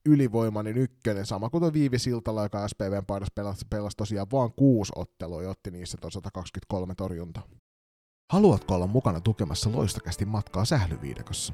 ylivoimainen 0.06 0.78
ykkönen, 0.78 1.26
sama 1.26 1.50
kuin 1.50 1.74
Viivi 1.74 2.00
Siltala, 2.00 2.44
joka 2.44 2.68
SPVn 2.68 3.06
paidassa 3.08 3.34
pelasi, 3.36 3.66
pelasi 3.70 3.98
tosiaan 3.98 4.28
vaan 4.32 4.54
kuusi 4.54 4.92
ottelua 4.96 5.44
ja 5.44 5.50
otti 5.50 5.72
niissä 5.72 5.98
tuon 6.02 6.12
123 6.12 6.96
torjuntaa. 6.96 7.44
Haluatko 8.32 8.76
olla 8.76 8.88
mukana 8.88 9.22
tukemassa 9.22 9.72
loistakästi 9.72 10.26
matkaa 10.26 10.66
sählyviidekossa? 10.66 11.54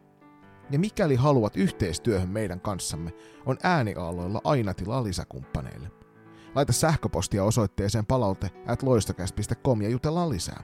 Ja 0.71 0.79
mikäli 0.79 1.15
haluat 1.15 1.57
yhteistyöhön 1.57 2.29
meidän 2.29 2.61
kanssamme, 2.61 3.13
on 3.45 3.57
ääniaaloilla 3.63 4.41
aina 4.43 4.73
tilaa 4.73 5.03
lisäkumppaneille. 5.03 5.91
Laita 6.55 6.73
sähköpostia 6.73 7.43
osoitteeseen 7.43 8.05
palaute 8.05 8.49
at 8.67 8.83
ja 9.81 9.89
jutellaan 9.89 10.29
lisää. 10.29 10.63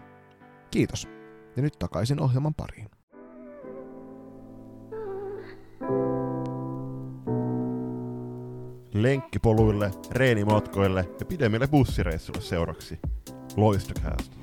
Kiitos. 0.72 1.08
Ja 1.56 1.62
nyt 1.62 1.80
takaisin 1.80 2.22
ohjelman 2.22 2.54
pariin. 2.54 2.90
Lenkkipoluille, 8.94 9.92
reenimatkoille 10.12 11.10
ja 11.20 11.26
pidemmille 11.26 11.68
bussireissuille 11.68 12.42
seuraksi. 12.42 13.00
Loistokäästä. 13.56 14.37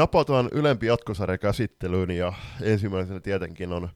Napataan 0.00 0.48
ylempi 0.52 0.86
jatkosarja 0.86 1.38
käsittelyyn 1.38 2.10
ja 2.10 2.32
ensimmäisenä 2.62 3.20
tietenkin 3.20 3.72
on 3.72 3.88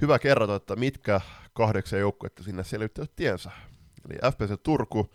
hyvä 0.00 0.18
kerrata, 0.18 0.54
että 0.54 0.76
mitkä 0.76 1.20
kahdeksan 1.52 1.98
joukkuetta 1.98 2.42
sinne 2.42 2.64
selvittävät 2.64 3.10
tiensä. 3.16 3.50
Eli 4.08 4.32
FPC 4.32 4.62
Turku, 4.62 5.10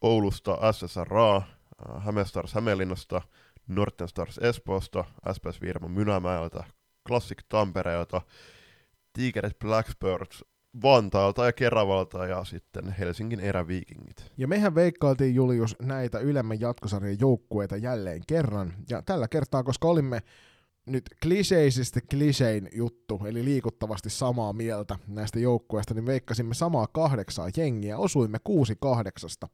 Oulusta 0.00 0.72
SSRA, 0.72 1.42
Hämestars 1.98 2.54
Hämeenlinnasta, 2.54 3.22
Norten 3.68 4.08
Stars 4.08 4.38
Espoosta, 4.38 5.04
SPS 5.32 5.60
Virma 5.60 5.88
Mynämäeltä, 5.88 6.64
Classic 7.08 7.38
Tampereelta, 7.48 8.22
Tigerit 9.12 9.58
Blackbirds 9.58 10.44
Vantaalta 10.82 11.46
ja 11.46 11.52
Keravalta 11.52 12.26
ja 12.26 12.44
sitten 12.44 12.94
Helsingin 12.98 13.40
eräviikingit. 13.40 14.32
Ja 14.36 14.48
mehän 14.48 14.74
veikkailtiin 14.74 15.34
Julius 15.34 15.76
näitä 15.82 16.18
ylemmän 16.18 16.60
jatkosarjan 16.60 17.20
joukkueita 17.20 17.76
jälleen 17.76 18.22
kerran. 18.26 18.72
Ja 18.90 19.02
tällä 19.02 19.28
kertaa, 19.28 19.62
koska 19.62 19.88
olimme 19.88 20.20
nyt 20.86 21.04
kliseisistä 21.22 22.00
klisein 22.10 22.68
juttu, 22.74 23.20
eli 23.26 23.44
liikuttavasti 23.44 24.10
samaa 24.10 24.52
mieltä 24.52 24.98
näistä 25.06 25.38
joukkueista, 25.38 25.94
niin 25.94 26.06
veikkasimme 26.06 26.54
samaa 26.54 26.86
kahdeksaa 26.86 27.48
jengiä, 27.56 27.98
osuimme 27.98 28.38
kuusi 28.44 28.76
kahdeksasta. 28.80 29.48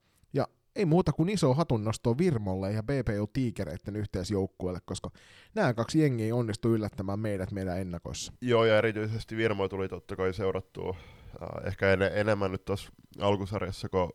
Ei 0.77 0.85
muuta 0.85 1.13
kuin 1.13 1.29
iso 1.29 1.55
hatunnosto 1.55 2.19
Virmolle 2.19 2.73
ja 2.73 2.83
BPU 2.83 3.27
Tiikereiden 3.33 3.97
yhteisjoukkueelle, 3.97 4.81
koska 4.85 5.11
nämä 5.55 5.75
kaksi 5.75 6.01
jengiä 6.01 6.35
onnistu 6.35 6.75
yllättämään 6.75 7.21
meidät 7.21 7.53
meidän 7.53 7.81
ennakoissa. 7.81 8.33
Joo, 8.41 8.65
ja 8.65 8.79
erityisesti 8.79 9.37
Virmo 9.37 9.69
tuli 9.69 9.89
totta 9.89 10.17
kai 10.17 10.35
seurattua 10.35 10.97
äh, 11.43 11.67
ehkä 11.67 11.93
en, 11.93 12.03
enemmän 12.03 12.53
nyt 12.53 12.65
tuossa 12.65 12.93
alkusarjassa, 13.21 13.89
kun 13.89 14.13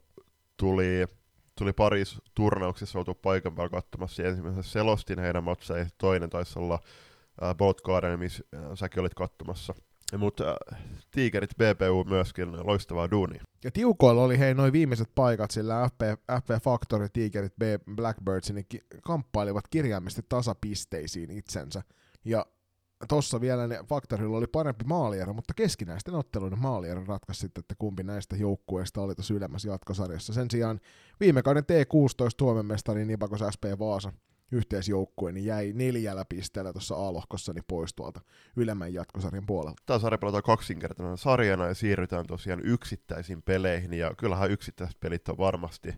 tuli, 0.57 1.05
tuli 1.57 1.73
Paris 1.73 2.21
turnauksissa 2.35 2.99
oltu 2.99 3.13
paikan 3.13 3.55
päällä 3.55 3.69
katsomassa. 3.69 4.23
Ensimmäisessä 4.23 4.71
selostin 4.71 5.19
heidän 5.19 5.43
matseja, 5.43 5.85
toinen 5.97 6.29
taisi 6.29 6.59
olla 6.59 6.79
äh, 7.43 7.55
Boat 7.55 7.81
Garden, 7.81 8.19
missä 8.19 8.43
äh, 8.55 8.61
säkin 8.75 8.99
olit 8.99 9.13
katsomassa. 9.13 9.75
Mutta 10.17 10.57
äh, 10.73 10.79
Tigerit 11.11 11.51
BPU 11.57 12.03
myöskin 12.03 12.67
loistavaa 12.67 13.11
duuni. 13.11 13.39
Ja 13.63 13.71
tiukoilla 13.71 14.23
oli 14.23 14.39
hei 14.39 14.53
noin 14.53 14.73
viimeiset 14.73 15.09
paikat, 15.15 15.51
sillä 15.51 15.89
FP, 15.89 16.01
FP 16.43 16.63
Factory, 16.63 17.07
Tigerit, 17.13 17.53
B, 17.55 17.61
Blackbirds, 17.95 18.51
niin 18.51 18.65
ki- 18.69 18.81
kamppailivat 19.03 19.67
kirjaimisesti 19.67 20.21
tasapisteisiin 20.29 21.31
itsensä. 21.31 21.81
Ja 22.25 22.45
tossa 23.07 23.41
vielä 23.41 23.67
ne 23.67 23.79
Factorilla 23.87 24.37
oli 24.37 24.47
parempi 24.47 24.85
maaliero, 24.85 25.33
mutta 25.33 25.53
keskinäisten 25.53 26.15
otteluiden 26.15 26.59
maaliero 26.59 27.05
ratkaisi 27.05 27.39
sitten, 27.39 27.61
että 27.61 27.75
kumpi 27.79 28.03
näistä 28.03 28.35
joukkueista 28.35 29.01
oli 29.01 29.15
tuossa 29.15 29.33
ylemmässä 29.33 29.69
jatkosarjassa. 29.69 30.33
Sen 30.33 30.51
sijaan 30.51 30.79
viime 31.19 31.41
kauden 31.41 31.63
T16 31.63 32.35
Suomen 32.39 32.65
mestari 32.65 33.05
Nipakos 33.05 33.41
SP 33.55 33.63
Vaasa 33.79 34.13
yhteisjoukkue, 34.51 35.31
niin 35.31 35.45
jäi 35.45 35.71
neljällä 35.75 36.25
pisteellä 36.29 36.73
tuossa 36.73 36.95
A-lohkossa 36.95 37.53
niin 37.53 37.63
pois 37.67 37.93
tuolta 37.93 38.21
ylemmän 38.55 38.93
jatkosarjan 38.93 39.45
puolelta. 39.45 39.83
Tämä 39.85 39.99
sarja 39.99 40.17
pelataan 40.17 40.43
kaksinkertainen 40.43 41.17
sarjana 41.17 41.67
ja 41.67 41.73
siirrytään 41.73 42.27
tosiaan 42.27 42.61
yksittäisiin 42.63 43.41
peleihin, 43.41 43.93
ja 43.93 44.13
kyllähän 44.17 44.51
yksittäiset 44.51 44.99
pelit 44.99 45.29
on 45.29 45.37
varmasti 45.37 45.93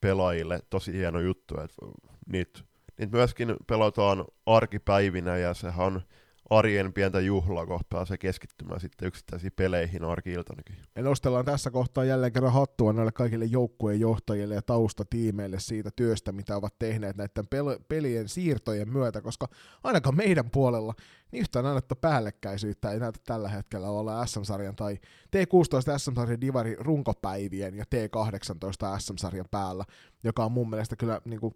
pelaajille 0.00 0.60
tosi 0.70 0.92
hieno 0.92 1.20
juttu, 1.20 1.54
että 1.60 1.86
niitä, 2.32 2.60
niitä 2.98 3.16
myöskin 3.16 3.56
pelataan 3.66 4.24
arkipäivinä, 4.46 5.36
ja 5.36 5.54
sehän 5.54 5.86
on 5.86 6.02
arjen 6.50 6.92
pientä 6.92 7.20
juhlaa, 7.20 7.66
kun 7.66 7.80
pääsee 7.90 8.18
keskittymään 8.18 8.80
sitten 8.80 9.08
yksittäisiin 9.08 9.52
peleihin 9.56 10.04
arki-iltanakin. 10.04 10.76
Ja 10.96 11.02
nostellaan 11.02 11.44
tässä 11.44 11.70
kohtaa 11.70 12.04
jälleen 12.04 12.32
kerran 12.32 12.52
hattua 12.52 12.92
näille 12.92 13.12
kaikille 13.12 13.44
joukkueen 13.44 14.00
johtajille 14.00 14.54
ja 14.54 14.62
taustatiimeille 14.62 15.60
siitä 15.60 15.90
työstä, 15.96 16.32
mitä 16.32 16.56
ovat 16.56 16.78
tehneet 16.78 17.16
näiden 17.16 17.44
pel- 17.44 17.84
pelien 17.88 18.28
siirtojen 18.28 18.92
myötä, 18.92 19.20
koska 19.20 19.48
ainakaan 19.84 20.16
meidän 20.16 20.50
puolella 20.50 20.94
niin 21.32 21.40
yhtään 21.40 21.66
annettu 21.66 21.94
päällekkäisyyttä 21.94 22.90
ei 22.90 23.00
näytä 23.00 23.20
tällä 23.26 23.48
hetkellä 23.48 23.90
olla 23.90 24.26
SM-sarjan 24.26 24.76
tai 24.76 24.98
T16 25.36 25.98
SM-sarjan 25.98 26.40
divari 26.40 26.76
runkopäivien 26.78 27.74
ja 27.74 27.84
T18 27.84 29.00
SM-sarjan 29.00 29.48
päällä, 29.50 29.84
joka 30.24 30.44
on 30.44 30.52
mun 30.52 30.70
mielestä 30.70 30.96
kyllä 30.96 31.20
niin 31.24 31.40
kuin, 31.40 31.54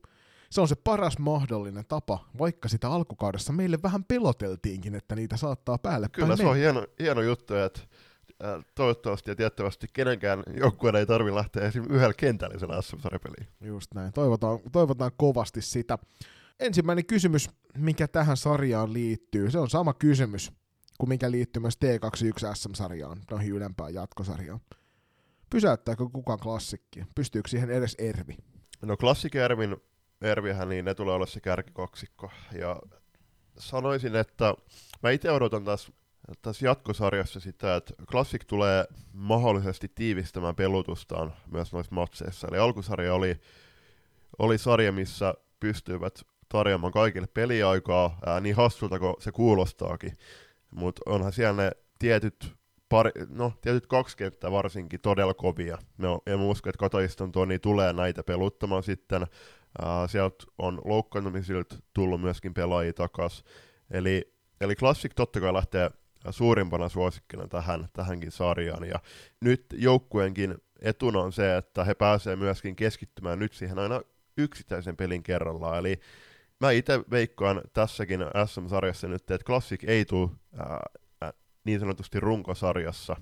se 0.52 0.60
on 0.60 0.68
se 0.68 0.74
paras 0.74 1.18
mahdollinen 1.18 1.84
tapa, 1.88 2.28
vaikka 2.38 2.68
sitä 2.68 2.90
alkukaudessa 2.90 3.52
meille 3.52 3.78
vähän 3.82 4.04
peloteltiinkin, 4.04 4.94
että 4.94 5.16
niitä 5.16 5.36
saattaa 5.36 5.78
päälle 5.78 6.08
Kyllä 6.08 6.36
se 6.36 6.46
on 6.46 6.56
hieno, 6.56 6.86
hieno 6.98 7.22
juttu, 7.22 7.54
että 7.54 7.80
toivottavasti 8.74 9.30
ja 9.30 9.36
tiettävästi 9.36 9.86
kenenkään 9.92 10.42
joukkueen 10.56 10.96
ei 10.96 11.06
tarvitse 11.06 11.34
lähteä 11.34 11.62
esim. 11.62 11.84
yhdellä 11.90 12.14
kentällisellä 12.14 12.82
sm 12.82 12.98
sarjapeliin 12.98 13.48
Just 13.60 13.94
näin, 13.94 14.12
toivotaan, 14.12 14.58
toivotaan 14.72 15.10
kovasti 15.16 15.62
sitä. 15.62 15.98
Ensimmäinen 16.60 17.06
kysymys, 17.06 17.50
mikä 17.76 18.08
tähän 18.08 18.36
sarjaan 18.36 18.92
liittyy, 18.92 19.50
se 19.50 19.58
on 19.58 19.70
sama 19.70 19.94
kysymys 19.94 20.52
kuin 20.98 21.08
mikä 21.08 21.30
liittyy 21.30 21.60
myös 21.60 21.78
T21 21.84 22.54
SM-sarjaan, 22.54 23.18
noihin 23.30 23.52
ylempään 23.52 23.94
jatkosarjaan. 23.94 24.60
Pysäyttääkö 25.50 26.06
kukaan 26.12 26.38
klassikki? 26.38 27.04
Pystyykö 27.14 27.48
siihen 27.48 27.70
edes 27.70 27.94
Ervi? 27.98 28.36
No 28.82 28.96
klassik 28.96 29.34
Ervin 29.34 29.76
Ervihän, 30.22 30.68
niin 30.68 30.84
ne 30.84 30.94
tulee 30.94 31.14
olla 31.14 31.26
se 31.26 31.40
kärkikoksikko. 31.40 32.30
Ja 32.52 32.76
sanoisin, 33.58 34.16
että 34.16 34.54
mä 35.02 35.10
itse 35.10 35.30
odotan 35.30 35.64
tässä, 35.64 35.92
tässä 36.42 36.66
jatkosarjassa 36.66 37.40
sitä, 37.40 37.76
että 37.76 37.94
Classic 38.10 38.46
tulee 38.46 38.84
mahdollisesti 39.12 39.88
tiivistämään 39.94 40.56
pelutustaan 40.56 41.32
myös 41.50 41.72
noissa 41.72 41.94
matseissa. 41.94 42.48
Eli 42.50 42.58
alkusarja 42.58 43.14
oli, 43.14 43.40
oli 44.38 44.58
sarja, 44.58 44.92
missä 44.92 45.34
pystyivät 45.60 46.22
tarjoamaan 46.48 46.92
kaikille 46.92 47.26
peliaikaa, 47.34 48.18
ää, 48.26 48.40
niin 48.40 48.56
hassulta 48.56 48.98
kuin 48.98 49.14
se 49.18 49.32
kuulostaakin. 49.32 50.18
Mutta 50.70 51.02
onhan 51.06 51.32
siellä 51.32 51.62
ne 51.62 51.70
tietyt, 51.98 52.54
pari, 52.88 53.10
no, 53.28 53.52
tietyt 53.60 53.86
kaksi 53.86 54.16
kenttää 54.16 54.50
varsinkin 54.50 55.00
todella 55.00 55.34
kovia. 55.34 55.78
No, 55.98 56.22
mä 56.28 56.44
uskon, 56.44 56.70
että 56.70 56.78
Kataiston 56.78 57.32
Toni 57.32 57.58
tulee 57.58 57.92
näitä 57.92 58.22
peluttamaan 58.22 58.82
sitten. 58.82 59.26
Uh, 59.82 60.10
sieltä 60.10 60.44
on 60.58 60.80
loukkaantumisilta 60.84 61.76
tullut 61.94 62.20
myöskin 62.20 62.54
pelaajia 62.54 62.92
takas. 62.92 63.44
Eli, 63.90 64.34
eli 64.60 64.74
Classic 64.74 65.12
totta 65.14 65.40
kai 65.40 65.52
lähtee 65.52 65.90
suurimpana 66.30 66.88
suosikkina 66.88 67.48
tähän, 67.48 67.88
tähänkin 67.92 68.32
sarjaan. 68.32 68.84
Ja 68.84 69.00
nyt 69.40 69.66
joukkueenkin 69.72 70.54
etuna 70.80 71.20
on 71.20 71.32
se, 71.32 71.56
että 71.56 71.84
he 71.84 71.94
pääsevät 71.94 72.38
myöskin 72.38 72.76
keskittymään 72.76 73.38
nyt 73.38 73.52
siihen 73.52 73.78
aina 73.78 74.00
yksittäisen 74.36 74.96
pelin 74.96 75.22
kerrallaan. 75.22 75.78
Eli 75.78 76.00
mä 76.60 76.70
itse 76.70 77.00
veikkaan 77.10 77.60
tässäkin 77.72 78.20
SM-sarjassa 78.46 79.08
nyt, 79.08 79.30
että 79.30 79.44
Classic 79.44 79.84
ei 79.86 80.04
tule 80.04 80.30
ää, 80.58 81.32
niin 81.64 81.80
sanotusti 81.80 82.20
runkosarjassa 82.20 83.16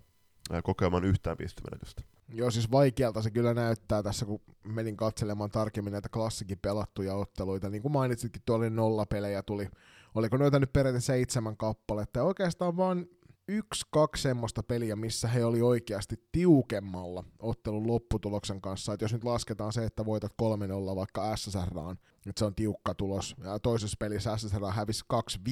ää, 0.52 0.62
kokemaan 0.62 1.04
yhtään 1.04 1.36
pistemenetystä. 1.36 2.02
Joo, 2.34 2.50
siis 2.50 2.70
vaikealta 2.70 3.22
se 3.22 3.30
kyllä 3.30 3.54
näyttää 3.54 4.02
tässä, 4.02 4.26
kun 4.26 4.40
menin 4.64 4.96
katselemaan 4.96 5.50
tarkemmin 5.50 5.92
näitä 5.92 6.08
klassikin 6.08 6.58
pelattuja 6.62 7.14
otteluita. 7.14 7.70
Niin 7.70 7.82
kuin 7.82 7.92
mainitsitkin, 7.92 8.42
tuolla 8.46 8.62
oli 8.62 8.70
nollapelejä 8.70 9.42
tuli. 9.42 9.68
Oliko 10.14 10.36
noita 10.36 10.58
nyt 10.58 10.72
periaatteessa 10.72 11.12
seitsemän 11.12 11.56
kappaletta? 11.56 12.18
Ja 12.18 12.24
oikeastaan 12.24 12.76
vaan 12.76 13.06
yksi, 13.48 13.86
kaksi 13.90 14.22
semmoista 14.22 14.62
peliä, 14.62 14.96
missä 14.96 15.28
he 15.28 15.44
oli 15.44 15.62
oikeasti 15.62 16.16
tiukemmalla 16.32 17.24
ottelun 17.38 17.86
lopputuloksen 17.86 18.60
kanssa. 18.60 18.92
Et 18.92 19.00
jos 19.00 19.12
nyt 19.12 19.24
lasketaan 19.24 19.72
se, 19.72 19.84
että 19.84 20.04
voitat 20.04 20.32
3-0 20.32 20.96
vaikka 20.96 21.36
SSRaan, 21.36 21.98
että 22.26 22.38
se 22.38 22.44
on 22.44 22.54
tiukka 22.54 22.94
tulos. 22.94 23.34
Ja 23.44 23.58
toisessa 23.58 23.96
pelissä 23.98 24.36
SSR 24.36 24.70
hävisi 24.70 25.04
2-5, 25.38 25.48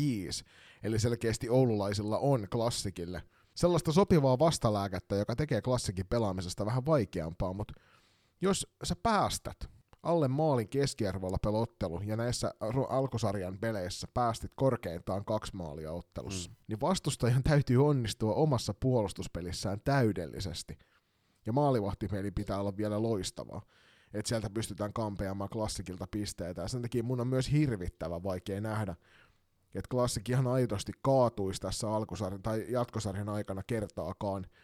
eli 0.82 0.98
selkeästi 0.98 1.48
oululaisilla 1.48 2.18
on 2.18 2.46
klassikille– 2.50 3.22
sellaista 3.58 3.92
sopivaa 3.92 4.38
vastalääkettä, 4.38 5.16
joka 5.16 5.36
tekee 5.36 5.62
klassikin 5.62 6.06
pelaamisesta 6.06 6.66
vähän 6.66 6.86
vaikeampaa, 6.86 7.52
mutta 7.52 7.74
jos 8.40 8.66
sä 8.84 8.96
päästät 9.02 9.56
alle 10.02 10.28
maalin 10.28 10.68
keskiarvolla 10.68 11.36
pelottelu 11.42 12.00
ja 12.04 12.16
näissä 12.16 12.54
alkusarjan 12.88 13.58
peleissä 13.58 14.08
päästit 14.14 14.52
korkeintaan 14.54 15.24
kaksi 15.24 15.56
maalia 15.56 15.92
ottelussa, 15.92 16.50
mm. 16.50 16.56
niin 16.68 16.80
vastustajan 16.80 17.42
täytyy 17.42 17.86
onnistua 17.86 18.34
omassa 18.34 18.74
puolustuspelissään 18.74 19.80
täydellisesti. 19.84 20.78
Ja 21.46 21.52
maalivahtipeli 21.52 22.30
pitää 22.30 22.60
olla 22.60 22.76
vielä 22.76 23.02
loistavaa, 23.02 23.62
että 24.14 24.28
sieltä 24.28 24.50
pystytään 24.50 24.92
kampeamaan 24.92 25.50
klassikilta 25.50 26.06
pisteitä. 26.10 26.62
Ja 26.62 26.68
sen 26.68 26.82
takia 26.82 27.02
mun 27.02 27.20
on 27.20 27.28
myös 27.28 27.52
hirvittävä 27.52 28.22
vaikea 28.22 28.60
nähdä, 28.60 28.96
että 29.74 29.88
klassikki 29.90 30.32
ihan 30.32 30.46
aidosti 30.46 30.92
kaatuisi 31.02 31.60
tässä 31.60 31.90
alkusarjan 31.90 32.42
tai 32.42 32.66
jatkosarjan 32.68 33.28
aikana 33.28 33.62
kertaakaan– 33.66 34.46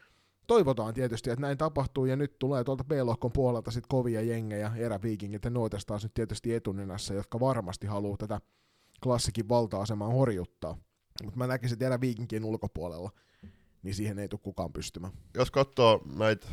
toivotaan 0.46 0.94
tietysti, 0.94 1.30
että 1.30 1.40
näin 1.40 1.58
tapahtuu, 1.58 2.04
ja 2.04 2.16
nyt 2.16 2.38
tulee 2.38 2.64
tuolta 2.64 2.84
B-lohkon 2.84 3.32
puolelta 3.32 3.70
sitten 3.70 3.88
kovia 3.88 4.20
jengejä, 4.20 4.72
eräviikingit 4.76 5.44
ja 5.44 5.50
Nuotes 5.50 5.86
taas 5.86 6.02
nyt 6.02 6.14
tietysti 6.14 6.54
etunenässä, 6.54 7.14
jotka 7.14 7.40
varmasti 7.40 7.86
haluaa 7.86 8.16
tätä 8.16 8.40
klassikin 9.02 9.48
valta-asemaa 9.48 10.08
horjuttaa. 10.08 10.76
Mutta 11.24 11.38
mä 11.38 11.46
näkisin, 11.46 11.74
että 11.74 11.86
eräviikinkien 11.86 12.44
ulkopuolella, 12.44 13.10
niin 13.82 13.94
siihen 13.94 14.18
ei 14.18 14.28
tule 14.28 14.40
kukaan 14.42 14.72
pystymään. 14.72 15.12
Jos 15.34 15.50
katsoo 15.50 16.02
näitä 16.16 16.46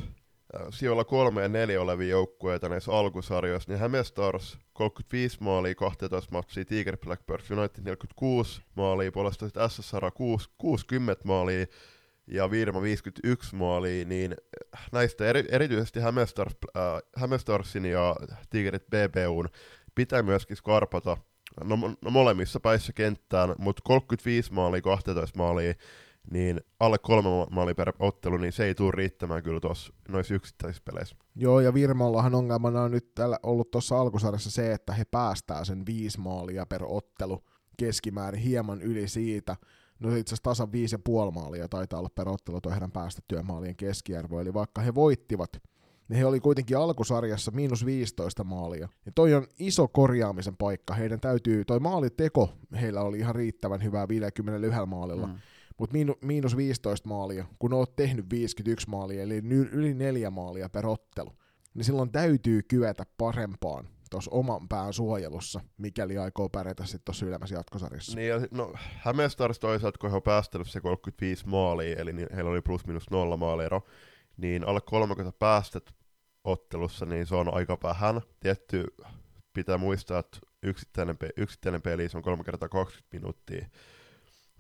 sijoilla 0.69 1.03
kolme 1.03 1.41
ja 1.41 1.47
neljä 1.47 1.81
olevia 1.81 2.09
joukkueita 2.09 2.69
näissä 2.69 2.91
alkusarjoissa, 2.91 3.71
niin 3.71 3.79
Hämestars 3.79 4.57
35 4.73 5.37
maalia 5.39 5.75
12 5.75 6.31
matsia, 6.31 6.65
Tiger 6.65 6.97
Blackbirds 6.97 7.51
United 7.51 7.83
46 7.83 8.61
maalia, 8.75 9.11
puolestaan 9.11 9.51
SSR 9.69 10.11
60 10.57 11.21
maalia, 11.27 11.65
ja 12.27 12.51
Virma 12.51 12.81
51 12.81 13.55
maalia, 13.55 14.05
niin 14.05 14.35
näistä 14.91 15.25
eri, 15.25 15.45
erityisesti 15.51 15.99
Hämestars, 15.99 16.55
äh, 16.77 16.83
Hämestarsin 17.15 17.85
ja 17.85 18.15
Tigerit 18.49 18.85
BBUn 18.87 19.49
pitää 19.95 20.23
myöskin 20.23 20.57
skarpata 20.57 21.17
no, 21.63 21.75
no 22.01 22.11
molemmissa 22.11 22.59
päissä 22.59 22.93
kenttään, 22.93 23.55
mutta 23.57 23.81
35 23.85 24.53
maalia, 24.53 24.81
12 24.81 25.37
maalia, 25.37 25.73
niin 26.31 26.61
alle 26.79 26.97
kolme 26.97 27.29
maalia 27.51 27.75
per 27.75 27.93
ottelu, 27.99 28.37
niin 28.37 28.53
se 28.53 28.65
ei 28.65 28.75
tule 28.75 28.91
riittämään 28.91 29.43
kyllä 29.43 29.59
tuossa 29.59 29.93
noissa 30.09 30.33
yksittäisissä 30.33 30.83
peleissä. 30.85 31.15
Joo, 31.35 31.59
ja 31.59 31.73
Virmallahan 31.73 32.35
ongelmana 32.35 32.81
on 32.81 32.91
nyt 32.91 33.15
täällä 33.15 33.39
ollut 33.43 33.71
tuossa 33.71 34.01
alkusarjassa 34.01 34.51
se, 34.51 34.73
että 34.73 34.93
he 34.93 35.05
päästää 35.05 35.65
sen 35.65 35.85
viisi 35.85 36.19
maalia 36.19 36.65
per 36.65 36.83
ottelu 36.85 37.43
keskimäärin 37.77 38.41
hieman 38.41 38.81
yli 38.81 39.07
siitä, 39.07 39.55
No 40.01 40.15
itse 40.15 40.35
asiassa 40.35 40.43
tasan 40.43 40.67
5,5 41.27 41.31
maalia 41.31 41.67
taitaa 41.67 41.99
olla 41.99 42.09
per 42.15 42.29
ottelu 42.29 42.61
tuo 42.61 42.71
heidän 42.71 42.91
päästettyjen 42.91 43.45
maalien 43.45 43.75
keskiarvo. 43.75 44.39
Eli 44.39 44.53
vaikka 44.53 44.81
he 44.81 44.95
voittivat, 44.95 45.49
niin 46.07 46.17
he 46.17 46.25
oli 46.25 46.39
kuitenkin 46.39 46.77
alkusarjassa 46.77 47.51
miinus 47.51 47.85
15 47.85 48.43
maalia. 48.43 48.89
Ja 49.05 49.11
toi 49.15 49.33
on 49.33 49.47
iso 49.59 49.87
korjaamisen 49.87 50.57
paikka. 50.57 50.93
Heidän 50.93 51.19
täytyy, 51.19 51.65
toi 51.65 51.79
maaliteko 51.79 52.49
heillä 52.81 53.01
oli 53.01 53.19
ihan 53.19 53.35
riittävän 53.35 53.83
hyvää 53.83 54.07
51 54.07 54.85
maalilla. 54.85 55.27
Mm. 55.27 55.33
Mutta 55.81 55.93
miinu, 55.93 56.15
miinus 56.21 56.57
15 56.57 57.09
maalia, 57.09 57.45
kun 57.59 57.73
oot 57.73 57.95
tehnyt 57.95 58.25
51 58.29 58.89
maalia, 58.89 59.23
eli 59.23 59.41
yli 59.71 59.93
neljä 59.93 60.29
maalia 60.29 60.69
per 60.69 60.87
ottelu, 60.87 61.35
niin 61.73 61.85
silloin 61.85 62.11
täytyy 62.11 62.61
kyetä 62.63 63.05
parempaan 63.17 63.87
tuossa 64.09 64.31
oman 64.31 64.67
pään 64.67 64.93
suojelussa, 64.93 65.59
mikäli 65.77 66.17
aikoo 66.17 66.49
pärjätä 66.49 66.83
sitten 66.83 67.01
tuossa 67.05 67.25
ylemmässä 67.25 67.55
jatkosarjassa. 67.55 68.15
Niin, 68.15 68.29
ja 68.29 68.41
no, 68.51 68.73
Hämeestars 68.75 69.59
toisaalta, 69.59 69.97
kun 69.97 70.09
he 70.09 70.15
on 70.15 70.21
päästänyt 70.21 70.69
se 70.69 70.81
35 70.81 71.47
maalia, 71.47 71.95
eli 71.95 72.13
heillä 72.35 72.51
oli 72.51 72.61
plus 72.61 72.87
minus 72.87 73.09
nolla 73.09 73.37
maaliero, 73.37 73.81
niin 74.37 74.67
alle 74.67 74.81
30 74.81 75.39
päästet 75.39 75.95
ottelussa, 76.43 77.05
niin 77.05 77.25
se 77.25 77.35
on 77.35 77.53
aika 77.53 77.77
vähän. 77.83 78.21
Tietty 78.39 78.85
pitää 79.53 79.77
muistaa, 79.77 80.19
että 80.19 80.37
yksittäinen, 80.63 81.17
pe- 81.17 81.33
yksittäinen 81.37 81.81
peli, 81.81 82.09
se 82.09 82.17
on 82.17 82.23
3 82.23 82.43
kertaa 82.43 82.69
20 82.69 83.17
minuuttia 83.17 83.65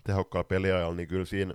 tehokkaalla 0.03 0.47
peliajalla, 0.47 0.95
niin 0.95 1.07
kyllä 1.07 1.25
siinä, 1.25 1.53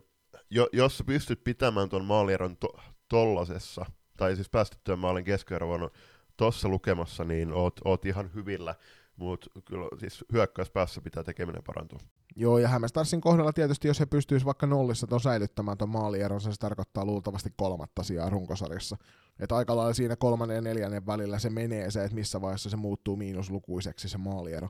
jo, 0.50 0.68
jos 0.72 0.98
sä 0.98 1.04
pystyt 1.04 1.44
pitämään 1.44 1.88
tuon 1.88 2.04
maalieron 2.04 2.56
to- 2.56 2.80
tollasessa, 3.08 3.86
tai 4.16 4.36
siis 4.36 4.50
päästettyä 4.50 4.96
maalin 4.96 5.24
keskiarvon 5.24 5.90
tuossa 6.36 6.68
lukemassa, 6.68 7.24
niin 7.24 7.52
oot, 7.52 7.80
oot 7.84 8.04
ihan 8.04 8.30
hyvillä, 8.34 8.74
mutta 9.16 9.50
kyllä 9.64 9.88
siis 9.98 10.24
hyökkäyspäässä 10.32 11.00
pitää 11.00 11.22
tekeminen 11.22 11.62
parantua. 11.66 11.98
Joo, 12.38 12.58
ja 12.58 12.68
Hämestarsin 12.68 13.20
kohdalla 13.20 13.52
tietysti, 13.52 13.88
jos 13.88 14.00
he 14.00 14.06
pystyisi 14.06 14.46
vaikka 14.46 14.66
nollissa 14.66 15.06
ton 15.06 15.20
säilyttämään 15.20 15.78
tuon 15.78 15.90
maalieron, 15.90 16.40
se 16.40 16.50
tarkoittaa 16.58 17.04
luultavasti 17.04 17.50
kolmatta 17.56 18.02
sijaa 18.02 18.30
runkosarjassa. 18.30 18.96
Että 19.40 19.56
aika 19.56 19.76
lailla 19.76 19.94
siinä 19.94 20.16
kolmannen 20.16 20.54
ja 20.54 20.60
neljännen 20.60 21.06
välillä 21.06 21.38
se 21.38 21.50
menee 21.50 21.90
se, 21.90 22.04
että 22.04 22.14
missä 22.14 22.40
vaiheessa 22.40 22.70
se 22.70 22.76
muuttuu 22.76 23.16
miinuslukuiseksi 23.16 24.08
se 24.08 24.18
maaliero. 24.18 24.68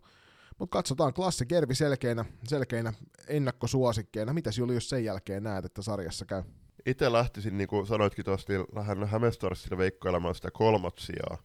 Mutta 0.59 0.73
katsotaan, 0.73 1.15
klassi 1.15 1.47
Kervi 1.47 1.75
selkeinä, 1.75 2.25
selkeinä 2.45 2.93
ennakkosuosikkeina. 3.29 4.33
Mitäs 4.33 4.59
Julius 4.59 4.89
sen 4.89 5.05
jälkeen 5.05 5.43
näet, 5.43 5.65
että 5.65 5.83
sarjassa 5.83 6.25
käy? 6.25 6.43
itse 6.87 7.13
lähtisin, 7.13 7.59
niin 7.59 7.69
kuin 7.69 7.87
sanoitkin 7.87 8.25
tuosta, 8.25 8.53
niin 8.53 8.65
lähden 8.75 9.09
Hämestarsille 9.09 9.79
veikkailemaan 9.79 10.35
sitä 10.35 10.51
kolmat 10.51 10.99
sijaa. 10.99 11.39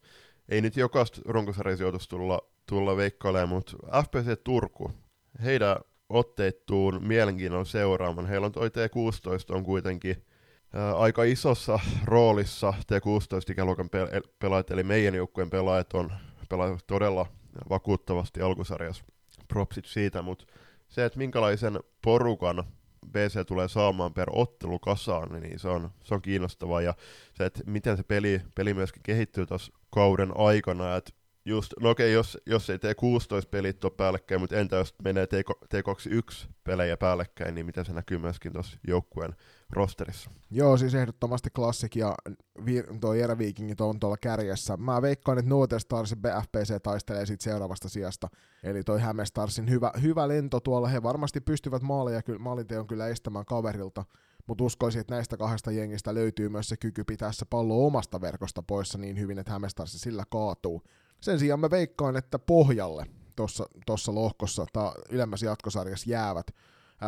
Ei 0.50 0.62
nyt 0.62 0.78
jokaista 0.78 1.22
runkosarjasijoitusta 1.26 2.10
tulla, 2.10 2.42
tulla 2.70 2.98
veikkailemaan, 2.98 3.50
mutta 3.50 3.78
FPC 4.04 4.44
Turku, 4.44 4.92
heidän 5.44 5.78
otteettuun 6.10 7.08
mielenkiinnon 7.08 7.66
seuraamaan. 7.66 8.28
Heillä 8.28 8.46
on 8.46 8.52
toi 8.52 8.68
T16 8.70 9.56
on 9.56 9.64
kuitenkin 9.64 10.26
ää, 10.74 10.96
aika 10.96 11.24
isossa 11.24 11.80
roolissa 12.06 12.74
T16-ikäluokan 12.92 13.90
pe- 13.90 14.22
pelaajat, 14.40 14.72
eli 14.72 14.84
meidän 14.84 15.16
joukkueen 15.16 15.50
pelaajat 15.50 15.94
on 15.94 16.12
pelaajat 16.50 16.88
todella 16.88 17.26
vakuuttavasti 17.70 18.42
alkusarjassa. 18.42 19.04
Propsit 19.48 19.86
siitä, 19.86 20.22
mutta 20.22 20.46
se, 20.90 21.06
että 21.06 21.18
minkälaisen 21.18 21.80
porukan 22.02 22.64
BC 23.12 23.48
tulee 23.48 23.68
saamaan 23.68 24.14
per 24.14 24.30
ottelu 24.32 24.80
kasaan, 24.80 25.42
niin 25.42 25.60
se 25.60 25.68
on, 25.68 25.90
se 26.04 26.14
on 26.14 26.22
kiinnostavaa. 26.22 26.82
Ja 26.82 26.94
se, 27.34 27.46
että 27.46 27.62
miten 27.66 27.98
se 27.98 28.04
peli, 28.04 28.42
peli 28.56 28.74
myöskin 28.74 29.04
kehittyy 29.04 29.46
tuossa 29.46 29.74
kauden 29.90 30.32
aikana, 30.38 30.96
että 30.96 31.12
just, 31.46 31.74
no 31.80 31.90
okei, 31.90 32.14
jos, 32.14 32.38
jos 32.46 32.70
ei 32.70 32.80
tee 32.80 32.96
16 32.96 33.50
pelit 33.50 33.84
ole 33.84 33.94
päällekkäin, 33.98 34.42
mutta 34.42 34.56
entä 34.56 34.76
jos 34.76 34.96
menee 35.04 35.28
T21 35.76 36.48
pelejä 36.64 36.98
päällekkäin, 36.98 37.56
niin 37.56 37.66
miten 37.66 37.86
se 37.86 37.94
näkyy 37.94 38.18
myöskin 38.18 38.54
tuossa 38.54 38.78
joukkueen 38.88 39.36
rosterissa? 39.70 40.32
Joo, 40.52 40.78
siis 40.78 40.96
ehdottomasti 40.96 41.50
klassik 41.50 41.96
ja 41.96 42.16
vi- 42.66 42.84
tuo 43.02 43.14
eräviikingit 43.14 43.82
on 43.82 44.00
tuolla 44.00 44.18
kärjessä. 44.18 44.78
Mä 44.78 45.02
veikkaan, 45.02 45.38
että 45.38 45.50
Northern 45.50 45.80
Starsin 45.80 46.18
FPC 46.18 46.82
taistelee 46.84 47.26
siitä 47.26 47.44
seuraavasta 47.44 47.90
sijasta. 47.90 48.28
Eli 48.64 48.84
toi 48.84 49.00
Hämestarsin 49.02 49.70
hyvä, 49.70 49.92
hyvä 50.02 50.28
lento 50.28 50.60
tuolla, 50.60 50.88
he 50.88 51.04
varmasti 51.04 51.42
pystyvät 51.42 51.82
maaleja, 51.82 52.22
kyllä 52.88 53.08
estämään 53.08 53.46
kaverilta, 53.46 54.06
mutta 54.48 54.64
uskoisin, 54.64 55.02
että 55.02 55.16
näistä 55.16 55.38
kahdesta 55.38 55.72
jengistä 55.72 56.14
löytyy 56.14 56.50
myös 56.50 56.70
se 56.70 56.78
kyky 56.78 57.04
pitää 57.04 57.32
se 57.32 57.46
pallo 57.46 57.86
omasta 57.86 58.22
verkosta 58.22 58.64
poissa 58.64 58.98
niin 58.98 59.20
hyvin, 59.20 59.40
että 59.40 59.52
Hämestarsi 59.52 60.00
sillä 60.00 60.24
kaatuu. 60.30 60.84
Sen 61.22 61.40
sijaan 61.40 61.60
mä 61.60 61.70
veikkaan, 61.70 62.18
että 62.18 62.40
pohjalle 62.40 63.06
tuossa 63.86 64.16
lohkossa 64.16 64.66
tai 64.74 64.92
ylemmässä 65.10 65.46
jatkosarjassa 65.46 66.10
jäävät 66.10 66.48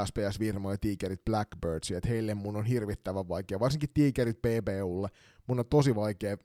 SPS 0.06 0.40
Virmo 0.40 0.72
ja 0.72 0.78
Tigerit 0.78 1.26
Blackbirds, 1.26 1.92
että 1.92 2.10
heille 2.10 2.34
mun 2.34 2.56
on 2.56 2.66
hirvittävän 2.66 3.30
vaikea, 3.30 3.60
varsinkin 3.60 3.90
Tigerit 3.94 4.42
PBUlle, 4.42 5.08
mun 5.48 5.60
on 5.60 5.66
tosi 5.66 5.96
vaikea 5.96 6.38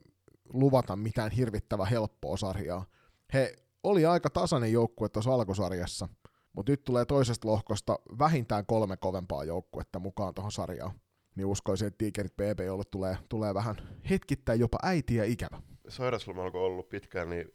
luvata 0.52 0.96
mitään 0.96 1.30
hirvittävän 1.30 1.86
helppoa 1.86 2.36
sarjaa. 2.36 2.86
He 3.32 3.56
oli 3.82 4.06
aika 4.06 4.30
tasainen 4.30 4.72
joukkue 4.72 5.08
tuossa 5.08 5.34
alkusarjassa, 5.34 6.08
mutta 6.52 6.72
nyt 6.72 6.84
tulee 6.84 7.04
toisesta 7.04 7.48
lohkosta 7.48 7.98
vähintään 8.18 8.66
kolme 8.66 8.96
kovempaa 8.96 9.44
joukkuetta 9.44 9.98
mukaan 9.98 10.34
tuohon 10.34 10.52
sarjaan. 10.52 11.00
Niin 11.36 11.46
uskoisin, 11.46 11.88
että 11.88 11.98
Tigerit 11.98 12.36
PBUlle 12.36 12.84
tulee, 12.90 13.18
tulee 13.28 13.54
vähän 13.54 13.76
hetkittäin 14.10 14.60
jopa 14.60 14.78
äitiä 14.82 15.24
ikävä. 15.24 15.62
Sairaslomalla 15.88 16.50
kun 16.50 16.60
ollut 16.60 16.88
pitkään, 16.88 17.30
niin 17.30 17.54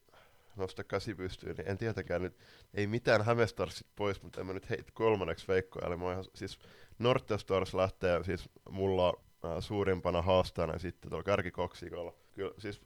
nosta 0.56 0.84
käsi 0.84 1.16
pystyyn, 1.16 1.56
niin 1.56 1.68
en 1.68 1.78
tietenkään 1.78 2.22
nyt, 2.22 2.38
ei 2.74 2.88
mitään 2.88 3.22
Hämestarsit 3.26 3.88
pois, 3.96 4.24
mutta 4.24 4.42
en 4.42 4.48
mä 4.48 4.54
nyt 4.54 4.70
heitä 4.70 4.92
kolmanneksi 4.94 5.48
veikkoja, 5.48 5.88
eli 5.88 5.98
mä 5.98 6.12
ihan, 6.12 6.26
siis 6.36 6.60
Nortestars 7.00 7.74
lähtee 7.74 8.24
siis 8.24 8.50
mulla 8.70 9.14
äh, 9.46 9.52
suurimpana 9.60 10.22
haastajana 10.22 10.80
sitten 10.80 11.10
tuolla 11.10 11.24
kärkikoksikolla. 11.24 12.14
Kyllä, 12.32 12.54
siis 12.58 12.82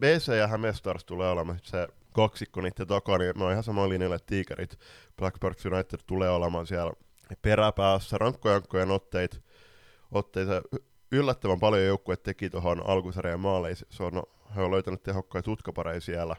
BC 0.00 0.36
ja 0.38 0.46
Hämestars 0.46 1.04
tulee 1.04 1.30
olemaan 1.30 1.58
se 1.62 1.88
kaksikko 2.16 2.60
niiden 2.60 2.86
takana, 2.86 3.18
niin 3.18 3.38
mä 3.38 3.44
oon 3.44 3.52
ihan 3.52 3.64
samalla 3.64 3.88
linjalla, 3.88 4.16
että 4.16 4.26
Tigerit, 4.26 4.78
Blackbirds 5.16 5.66
United 5.66 5.98
tulee 6.06 6.30
olemaan 6.30 6.66
siellä 6.66 6.92
peräpäässä, 7.42 8.18
rankkojankkojen 8.18 8.90
otteita, 8.90 9.36
otteita 10.10 10.62
yllättävän 11.12 11.60
paljon 11.60 11.84
joukkueet 11.84 12.22
teki 12.22 12.50
tuohon 12.50 12.86
alkusarjan 12.86 13.40
maaleihin. 13.40 13.86
Se 13.90 14.02
on, 14.02 14.12
no, 14.12 14.22
he 14.56 14.62
on 14.62 14.70
löytänyt 14.70 15.02
tehokkaita 15.02 15.44
tutkapareja 15.44 16.00
siellä. 16.00 16.36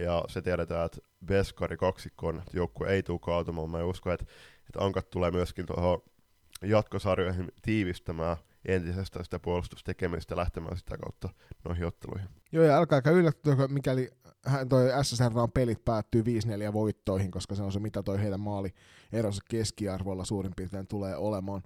Ja 0.00 0.24
se 0.28 0.42
tiedetään, 0.42 0.86
että 0.86 0.98
Veskari 1.28 1.76
kaksikon 1.76 2.42
joukkue 2.52 2.88
ei 2.88 3.02
tule 3.02 3.18
kaatumaan. 3.18 3.70
Mä 3.70 3.84
uskon, 3.84 4.12
että, 4.12 4.26
että 4.66 4.84
Ankat 4.84 5.10
tulee 5.10 5.30
myöskin 5.30 5.66
tuohon 5.66 6.02
jatkosarjoihin 6.62 7.48
tiivistämään 7.62 8.36
entisestä 8.64 9.22
sitä 9.22 9.38
puolustustekemistä 9.38 10.36
lähtemään 10.36 10.76
sitä 10.76 10.96
kautta 10.96 11.28
noihin 11.64 11.86
otteluihin. 11.86 12.28
Joo, 12.52 12.64
ja 12.64 12.76
älkääkä 12.76 13.10
yllättykö, 13.10 13.68
mikäli 13.68 14.10
toi 14.68 14.90
SSR 15.02 15.38
on 15.38 15.52
pelit 15.52 15.84
päättyy 15.84 16.22
5-4 16.22 16.72
voittoihin, 16.72 17.30
koska 17.30 17.54
se 17.54 17.62
on 17.62 17.72
se, 17.72 17.80
mitä 17.80 18.02
toi 18.02 18.22
heidän 18.22 18.40
maali 18.40 18.74
eronsa 19.12 19.42
keskiarvolla 19.50 20.24
suurin 20.24 20.52
piirtein 20.56 20.86
tulee 20.86 21.16
olemaan. 21.16 21.62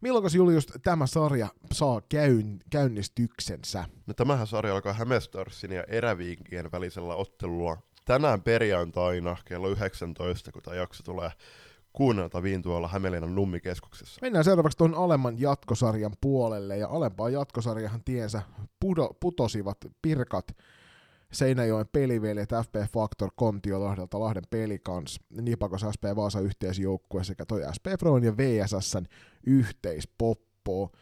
Milloin 0.00 0.24
Julius 0.34 0.66
tämä 0.82 1.06
sarja 1.06 1.48
saa 1.72 2.00
käyn, 2.08 2.58
käynnistyksensä? 2.70 3.84
No 4.06 4.14
tämähän 4.14 4.46
sarja 4.46 4.74
alkaa 4.74 4.92
Hämestarsin 4.92 5.72
ja 5.72 5.84
Eräviinkien 5.88 6.72
välisellä 6.72 7.14
ottelulla 7.14 7.76
tänään 8.04 8.42
perjantaina 8.42 9.36
kello 9.44 9.68
19, 9.68 10.52
kun 10.52 10.62
tämä 10.62 10.76
jakso 10.76 11.02
tulee 11.02 11.30
kuunneltaviin 11.92 12.62
tuolla 12.62 12.88
Hämeenlinnan 12.88 13.34
nummikeskuksessa. 13.34 14.18
Mennään 14.22 14.44
seuraavaksi 14.44 14.78
tuon 14.78 14.94
alemman 14.94 15.40
jatkosarjan 15.40 16.12
puolelle, 16.20 16.76
ja 16.76 16.88
alempaa 16.88 17.28
jatkosarjahan 17.30 18.04
tiensä 18.04 18.42
pudo, 18.80 19.10
putosivat 19.20 19.78
Pirkat, 20.02 20.56
Seinäjoen 21.32 21.86
peliveljet, 21.92 22.48
FP 22.48 22.92
Factor, 22.92 23.30
Kontiolahdelta, 23.36 24.20
Lahden 24.20 24.42
pelikans, 24.50 25.20
Nipakos 25.40 25.84
SP 25.94 26.04
Vaasa 26.16 26.40
yhteisjoukkue 26.40 27.24
sekä 27.24 27.44
toi 27.46 27.60
SP 27.76 27.86
Froin 27.98 28.24
ja 28.24 28.36
VSSn 28.36 29.06
yhteispoppo. 29.46 30.92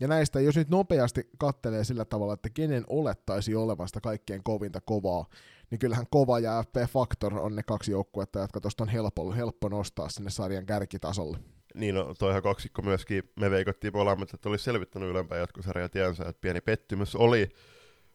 Ja 0.00 0.08
näistä, 0.08 0.40
jos 0.40 0.56
nyt 0.56 0.68
nopeasti 0.68 1.30
kattelee 1.38 1.84
sillä 1.84 2.04
tavalla, 2.04 2.34
että 2.34 2.50
kenen 2.50 2.84
olettaisi 2.88 3.54
olevasta 3.54 4.00
kaikkein 4.00 4.42
kovinta 4.44 4.80
kovaa, 4.80 5.26
niin 5.70 5.78
kyllähän 5.78 6.06
Kova 6.10 6.38
ja 6.38 6.62
FP 6.62 6.92
Factor 6.92 7.38
on 7.38 7.56
ne 7.56 7.62
kaksi 7.62 7.90
joukkuetta, 7.90 8.38
jotka 8.38 8.60
tuosta 8.60 8.84
on 8.84 8.88
helppo, 8.88 9.32
helppo 9.32 9.68
nostaa 9.68 10.08
sinne 10.08 10.30
sarjan 10.30 10.66
kärkitasolle. 10.66 11.38
Niin, 11.74 11.94
no 11.94 12.14
toihan 12.18 12.42
kaksikko 12.42 12.82
myöskin, 12.82 13.22
me 13.40 13.50
veikottiin 13.50 13.92
molemmat, 13.92 14.34
että 14.34 14.48
olisi 14.48 14.64
selvittänyt 14.64 15.10
ylempää 15.10 15.38
jatkosarjaa 15.38 15.88
tiensä, 15.88 16.24
että 16.28 16.40
pieni 16.40 16.60
pettymys 16.60 17.16
oli, 17.16 17.48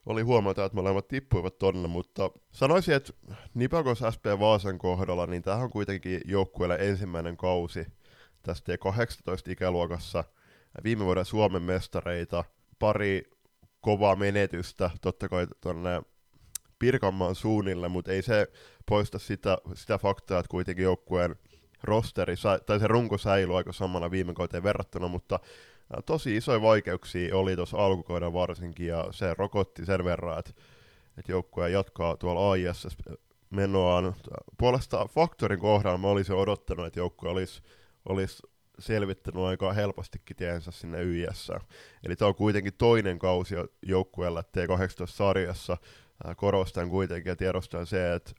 oli 0.06 0.22
huomata, 0.22 0.66
että 0.66 0.76
molemmat 0.76 1.08
tippuivat 1.08 1.58
tonne, 1.58 1.88
mutta 1.88 2.32
sanoisin, 2.52 2.94
että 2.94 3.14
Nipakos 3.54 4.04
SP 4.16 4.26
Vaasan 4.40 4.78
kohdalla, 4.78 5.26
niin 5.28 5.42
tämähän 5.42 5.64
on 5.64 5.70
kuitenkin 5.70 6.22
joukkueelle 6.26 6.78
ensimmäinen 6.80 7.38
kausi 7.38 7.86
tästä 8.44 8.78
18 8.78 9.52
ikäluokassa. 9.52 10.24
Viime 10.84 11.06
vuoden 11.06 11.26
Suomen 11.26 11.62
mestareita, 11.64 12.44
pari 12.80 13.24
kovaa 13.82 14.16
menetystä, 14.16 14.90
totta 15.02 15.30
kai 15.30 15.48
tuonne 15.62 16.02
Pirkanmaan 16.80 17.36
suunnille, 17.36 17.88
mutta 17.88 18.12
ei 18.12 18.22
se 18.22 18.48
poista 18.86 19.20
sitä, 19.20 19.58
sitä 19.74 19.98
faktaa, 19.98 20.40
että 20.40 20.50
kuitenkin 20.50 20.84
joukkueen 20.84 21.36
rosteri, 21.84 22.36
tai 22.66 22.80
se 22.80 22.88
runko 22.88 23.18
säilyi 23.18 23.56
aika 23.56 23.74
samalla 23.74 24.12
viime 24.12 24.34
kauteen 24.34 24.64
verrattuna, 24.64 25.08
mutta 25.08 25.40
tosi 26.06 26.38
isoja 26.38 26.62
vaikeuksia 26.62 27.38
oli 27.38 27.56
tuossa 27.56 27.77
alkukauden 27.77 28.34
varsinkin, 28.34 28.88
ja 28.88 29.08
se 29.12 29.34
rokotti 29.38 29.86
sen 29.86 30.04
verran, 30.04 30.39
että, 30.39 30.51
että 31.17 31.32
joukkue 31.32 31.69
jatkaa 31.69 32.17
tuolla 32.17 32.51
AIS 32.51 32.88
menoaan. 33.49 34.15
Puolesta 34.58 35.06
faktorin 35.06 35.60
kohdalla 35.60 35.97
mä 35.97 36.08
olisin 36.08 36.36
odottanut, 36.36 36.86
että 36.86 36.99
joukkue 36.99 37.30
olisi, 37.30 37.62
olisi 38.10 38.43
selvittänyt 38.80 39.43
aika 39.43 39.73
helpostikin 39.73 40.38
tiensä 40.38 40.71
sinne 40.71 41.04
YIS. 41.04 41.51
Eli 42.06 42.15
tämä 42.15 42.30
on 42.30 42.36
kuitenkin 42.36 42.73
toinen 42.77 43.19
kausi 43.19 43.56
joukkueella 43.82 44.41
T18-sarjassa, 44.41 45.77
korostan 46.36 46.89
kuitenkin 46.89 47.30
ja 47.30 47.36
tiedostan 47.36 47.86
se, 47.86 48.13
että 48.13 48.32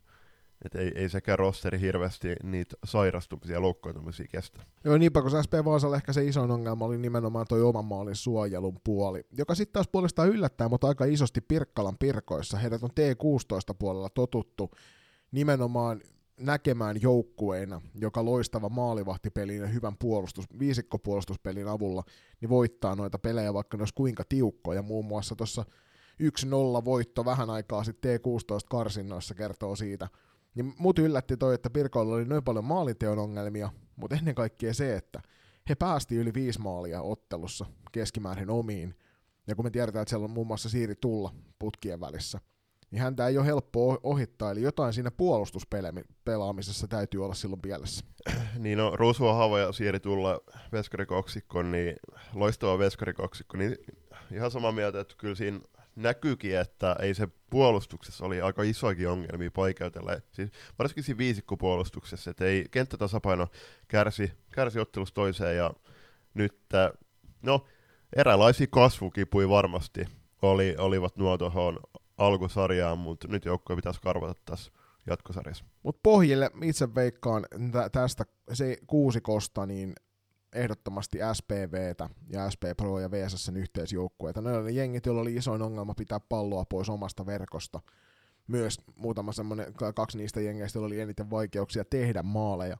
et 0.65 0.75
ei, 0.75 0.93
ei 0.95 1.09
sekään 1.09 1.39
rosteri 1.39 1.81
hirveästi 1.81 2.37
niitä 2.43 2.77
sairastumisia 2.85 3.57
ja 3.57 3.63
loukkaantumisia 3.63 4.27
kestä. 4.31 4.63
Joo, 4.85 4.99
niinpä 4.99 5.23
kun 5.23 5.45
SP 5.45 5.53
Vaasalla 5.65 5.97
ehkä 5.97 6.13
se 6.13 6.25
iso 6.25 6.43
ongelma 6.43 6.85
oli 6.85 6.99
nimenomaan 6.99 7.47
tuo 7.49 7.69
oman 7.69 7.85
maalin 7.85 8.17
suojelun 8.17 8.79
puoli, 8.85 9.25
joka 9.39 9.55
sitten 9.55 9.73
taas 9.73 9.89
puolestaan 9.89 10.29
yllättää, 10.29 10.69
mutta 10.69 10.89
aika 10.89 11.05
isosti 11.05 11.41
Pirkkalan 11.41 11.99
pirkoissa. 11.99 12.59
Heidät 12.59 12.83
on 12.83 12.91
T16 12.91 13.75
puolella 13.79 14.09
totuttu 14.09 14.71
nimenomaan 15.33 16.01
näkemään 16.41 17.03
joukkueena, 17.03 17.81
joka 17.95 18.25
loistava 18.25 18.69
maalivahtipelin 18.69 19.61
ja 19.61 19.67
hyvän 19.67 19.97
puolustus, 19.99 20.45
viisikkopuolustuspelin 20.59 21.69
avulla, 21.69 22.05
niin 22.41 22.49
voittaa 22.49 22.97
noita 22.97 23.19
pelejä, 23.19 23.55
vaikka 23.55 23.77
ne 23.77 23.81
olisi 23.81 23.95
kuinka 23.95 24.25
tiukkoja. 24.29 24.83
Muun 24.83 25.05
muassa 25.05 25.37
tuossa 25.37 25.65
1-0 26.23 26.85
voitto 26.85 27.25
vähän 27.25 27.51
aikaa 27.51 27.85
sitten 27.85 28.21
T16 28.21 28.67
karsinnoissa 28.71 29.35
kertoo 29.35 29.77
siitä. 29.77 30.09
Niin 30.55 30.75
mut 30.79 30.99
yllätti 30.99 31.37
toi, 31.37 31.55
että 31.55 31.71
Pirkoilla 31.71 32.15
oli 32.15 32.25
noin 32.25 32.45
paljon 32.45 32.65
maaliteon 32.65 33.19
ongelmia, 33.19 33.71
mutta 33.97 34.17
ennen 34.17 34.35
kaikkea 34.35 34.75
se, 34.75 34.97
että 34.97 35.21
he 35.69 35.75
päästi 35.75 36.17
yli 36.17 36.35
viisi 36.35 36.61
maalia 36.61 37.03
ottelussa 37.03 37.67
keskimäärin 37.93 38.51
omiin. 38.51 38.95
Ja 39.47 39.55
kun 39.55 39.65
me 39.65 39.71
tiedetään, 39.71 40.03
että 40.03 40.11
siellä 40.11 40.25
on 40.25 40.31
muun 40.31 40.47
muassa 40.47 40.69
Siiri 40.69 40.95
Tulla 40.95 41.35
putkien 41.59 42.01
välissä, 42.01 42.41
niin 42.91 43.03
häntä 43.03 43.29
ei 43.29 43.39
ole 43.39 43.47
helppo 43.47 43.99
ohittaa, 44.03 44.51
eli 44.51 44.63
jotain 44.63 44.93
siinä 44.93 45.11
puolustuspelaamisessa 45.11 46.89
täytyy 46.89 47.25
olla 47.25 47.35
silloin 47.35 47.63
pielessä. 47.63 48.05
Niin 48.59 48.79
no, 48.79 48.97
Rusua 48.97 49.35
Hava 49.35 49.59
ja 49.59 49.73
Siiri 49.73 50.01
Tulla 50.01 50.41
veskarikoksikko, 50.73 51.63
niin 51.63 51.97
loistava 52.35 52.79
veskarikoksikko, 52.79 53.57
niin 53.57 53.77
ihan 54.33 54.51
samaa 54.51 54.73
mieltä, 54.73 55.01
että 55.01 55.15
kyllä 55.19 55.35
siinä 55.35 55.61
näkyykin, 55.97 56.59
että 56.59 56.97
ei 57.01 57.15
se 57.15 57.29
puolustuksessa 57.51 58.25
oli 58.25 58.41
aika 58.41 58.63
isoakin 58.63 59.09
ongelmia 59.09 59.51
paikeutella. 59.51 60.13
Siis 60.33 60.51
varsinkin 60.79 61.05
siinä 61.05 61.19
viisikkopuolustuksessa, 61.19 62.31
että 62.31 62.45
ei 62.45 62.67
kenttätasapaino 62.71 63.49
kärsi, 63.89 64.33
kärsi 64.55 64.81
ottelusta 64.81 65.15
toiseen 65.15 65.57
ja 65.57 65.75
nyt, 66.35 66.59
no 67.43 67.65
eräänlaisia 68.17 68.67
kasvukipui 68.71 69.49
varmasti 69.49 70.07
oli, 70.43 70.75
olivat 70.79 71.17
nuo 71.17 71.39
tuohon 71.39 71.81
alkusarjaan, 72.19 72.99
mutta 72.99 73.29
nyt 73.29 73.45
joukkoja 73.45 73.77
pitäisi 73.77 74.01
karvata 74.01 74.41
tässä 74.45 74.73
jatkosarjassa. 75.07 75.65
Mutta 75.83 76.01
pohjille 76.03 76.51
itse 76.63 76.95
veikkaan 76.95 77.47
tästä 77.93 78.25
se 78.53 78.77
kuusikosta, 78.87 79.67
niin 79.67 79.95
ehdottomasti 80.53 81.19
SPVtä 81.33 82.09
ja 82.29 82.51
SP 82.53 82.63
Pro 82.77 83.01
ja 83.01 83.11
VSSn 83.11 83.57
yhteisjoukkueita. 83.57 84.41
Ne 84.41 84.57
oli 84.57 84.77
jengit, 84.77 85.07
joilla 85.07 85.23
oli 85.23 85.35
isoin 85.35 85.63
ongelma 85.63 85.95
pitää 85.95 86.21
palloa 86.21 86.65
pois 86.65 86.89
omasta 86.89 87.27
verkosta. 87.27 87.81
Myös 88.47 88.81
muutama 88.97 89.33
semmoinen, 89.33 89.75
kaksi 89.95 90.19
niistä 90.19 90.41
jengeistä 90.41 90.81
oli 90.81 91.01
eniten 91.01 91.31
vaikeuksia 91.31 91.85
tehdä 91.85 92.23
maaleja 92.23 92.77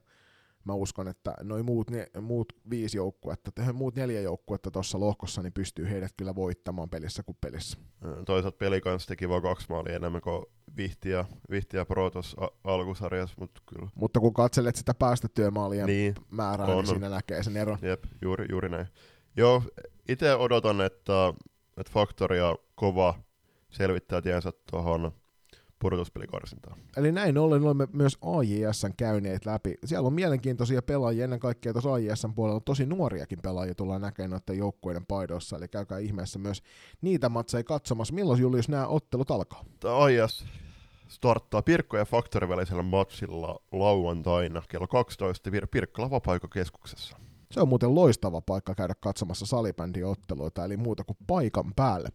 mä 0.65 0.73
uskon, 0.73 1.07
että 1.07 1.33
noin 1.43 1.65
muut, 1.65 1.89
ne, 1.89 2.07
muut 2.21 2.53
viisi 2.69 2.97
joukkuetta, 2.97 3.73
muut 3.73 3.95
neljä 3.95 4.21
joukkuetta 4.21 4.71
tuossa 4.71 4.99
lohkossa, 4.99 5.41
niin 5.41 5.53
pystyy 5.53 5.89
heidät 5.89 6.11
kyllä 6.17 6.35
voittamaan 6.35 6.89
pelissä 6.89 7.23
kuin 7.23 7.37
pelissä. 7.41 7.77
Toisaalta 8.25 8.57
peli 8.57 8.81
kanssa 8.81 9.07
teki 9.07 9.29
vaan 9.29 9.41
kaksi 9.41 9.67
maalia 9.69 9.95
enemmän 9.95 10.21
kuin 10.21 10.45
Vihti 10.77 11.09
ja, 11.09 11.25
Vihti 11.49 11.77
ja 11.77 11.85
Pro 11.85 12.09
tuossa 12.09 12.37
alkusarjassa, 12.63 13.35
mutta 13.39 13.61
kyllä. 13.65 13.89
Mutta 13.95 14.19
kun 14.19 14.33
katselet 14.33 14.75
sitä 14.75 14.93
päästettyä 14.93 15.51
maalien 15.51 15.85
niin, 15.85 16.15
määrää, 16.31 16.67
niin 16.67 16.77
on. 16.77 16.83
niin 16.83 16.93
siinä 16.93 17.09
näkee 17.09 17.43
sen 17.43 17.57
eron. 17.57 17.77
Jep, 17.81 18.03
juuri, 18.21 18.45
juuri 18.49 18.69
näin. 18.69 18.87
Joo, 19.37 19.63
itse 20.09 20.35
odotan, 20.35 20.81
että, 20.81 21.33
että 21.77 21.91
Faktoria 21.93 22.55
kova 22.75 23.15
selvittää 23.69 24.21
tiensä 24.21 24.51
tuohon 24.71 25.11
pudotuspelikarsintaa. 25.83 26.77
Eli 26.97 27.11
näin 27.11 27.37
ollen 27.37 27.63
olemme 27.63 27.87
myös 27.93 28.17
AJSn 28.21 28.93
käyneet 28.97 29.45
läpi. 29.45 29.75
Siellä 29.85 30.07
on 30.07 30.13
mielenkiintoisia 30.13 30.81
pelaajia, 30.81 31.23
ennen 31.23 31.39
kaikkea 31.39 31.73
tuossa 31.73 31.93
AJSn 31.93 32.33
puolella 32.33 32.59
tosi 32.59 32.85
nuoriakin 32.85 33.39
pelaajia 33.43 33.75
tullaan 33.75 34.01
näkemään 34.01 34.31
noiden 34.31 34.57
joukkueiden 34.57 35.05
paidoissa, 35.05 35.57
eli 35.57 35.67
käykää 35.67 35.97
ihmeessä 35.99 36.39
myös 36.39 36.63
niitä 37.01 37.29
matseja 37.29 37.63
katsomassa. 37.63 38.13
Milloin 38.13 38.41
Julius 38.41 38.69
nämä 38.69 38.87
ottelut 38.87 39.31
alkaa? 39.31 39.65
AJS 39.83 40.45
starttaa 41.07 41.61
Pirkko 41.61 41.97
ja 41.97 42.05
Faktori 42.05 42.49
välisellä 42.49 42.83
matsilla 42.83 43.59
lauantaina 43.71 44.61
kello 44.69 44.87
12 44.87 45.49
Vir- 45.49 45.67
Pirkkala 45.71 46.09
Vapaikokeskuksessa. 46.09 47.17
Se 47.53 47.61
on 47.61 47.67
muuten 47.67 47.95
loistava 47.95 48.41
paikka 48.41 48.75
käydä 48.75 48.93
katsomassa 48.99 49.45
salibändiotteluita, 49.45 50.65
eli 50.65 50.77
muuta 50.77 51.03
kuin 51.03 51.17
paikan 51.27 51.73
päälle. 51.75 52.09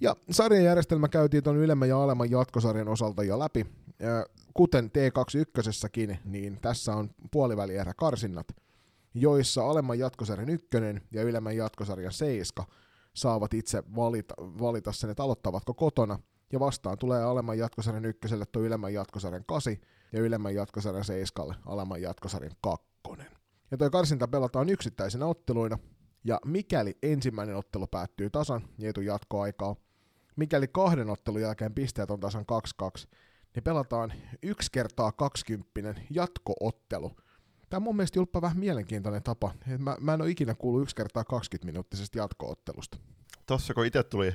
Ja 0.00 0.16
sarjajärjestelmä 0.30 1.08
käytiin 1.08 1.42
tuon 1.42 1.56
ylemmän 1.56 1.88
ja 1.88 2.02
alemman 2.02 2.30
jatkosarjan 2.30 2.88
osalta 2.88 3.22
jo 3.22 3.38
läpi. 3.38 3.66
Kuten 4.54 4.90
T21, 4.90 6.16
niin 6.24 6.58
tässä 6.62 6.96
on 6.96 7.10
puolivälierä 7.30 7.94
karsinnat, 7.94 8.46
joissa 9.14 9.70
alemman 9.70 9.98
jatkosarjan 9.98 10.48
ykkönen 10.48 11.02
ja 11.12 11.22
ylemmän 11.22 11.56
jatkosarjan 11.56 12.12
seiska 12.12 12.64
saavat 13.14 13.54
itse 13.54 13.82
valita, 13.96 14.34
valita 14.38 14.92
sen, 14.92 15.10
että 15.10 15.22
aloittavatko 15.22 15.74
kotona, 15.74 16.18
ja 16.52 16.60
vastaan 16.60 16.98
tulee 16.98 17.22
alemman 17.22 17.58
jatkosarjan 17.58 18.04
ykköselle 18.04 18.46
tuo 18.46 18.62
ylemmän 18.62 18.94
jatkosarjan 18.94 19.44
kasi 19.46 19.80
ja 20.12 20.20
ylemmän 20.20 20.54
jatkosarjan 20.54 21.04
seiskalle 21.04 21.54
alemman 21.66 22.02
jatkosarjan 22.02 22.56
kakkonen. 22.60 23.41
Ja 23.72 23.78
tuo 23.78 23.90
karsinta 23.90 24.28
pelataan 24.28 24.68
yksittäisinä 24.68 25.26
otteluina, 25.26 25.78
ja 26.24 26.40
mikäli 26.44 26.98
ensimmäinen 27.02 27.56
ottelu 27.56 27.86
päättyy 27.86 28.30
tasan 28.30 28.68
ja 28.78 28.92
ei 28.96 29.04
jatkoaikaa, 29.04 29.76
mikäli 30.36 30.68
kahden 30.68 31.10
ottelun 31.10 31.40
jälkeen 31.40 31.74
pisteet 31.74 32.10
on 32.10 32.20
tasan 32.20 32.44
2-2, 32.82 33.06
niin 33.54 33.64
pelataan 33.64 34.12
yksi 34.42 34.70
kertaa 34.72 35.12
20 35.12 35.94
jatkoottelu 36.10 37.16
Tämä 37.70 37.78
on 37.78 37.82
mun 37.82 37.96
mielestä 37.96 38.18
Julppa 38.18 38.42
vähän 38.42 38.58
mielenkiintoinen 38.58 39.22
tapa. 39.22 39.54
Mä, 39.78 39.96
mä 40.00 40.14
en 40.14 40.22
ole 40.22 40.30
ikinä 40.30 40.54
kuullut 40.54 40.82
yksi 40.82 40.96
kertaa 40.96 41.24
20 41.24 41.66
minuuttisesta 41.66 42.18
jatkoottelusta. 42.18 42.98
Tossa 43.46 43.74
kun 43.74 43.86
itse 43.86 44.02
tuli 44.02 44.34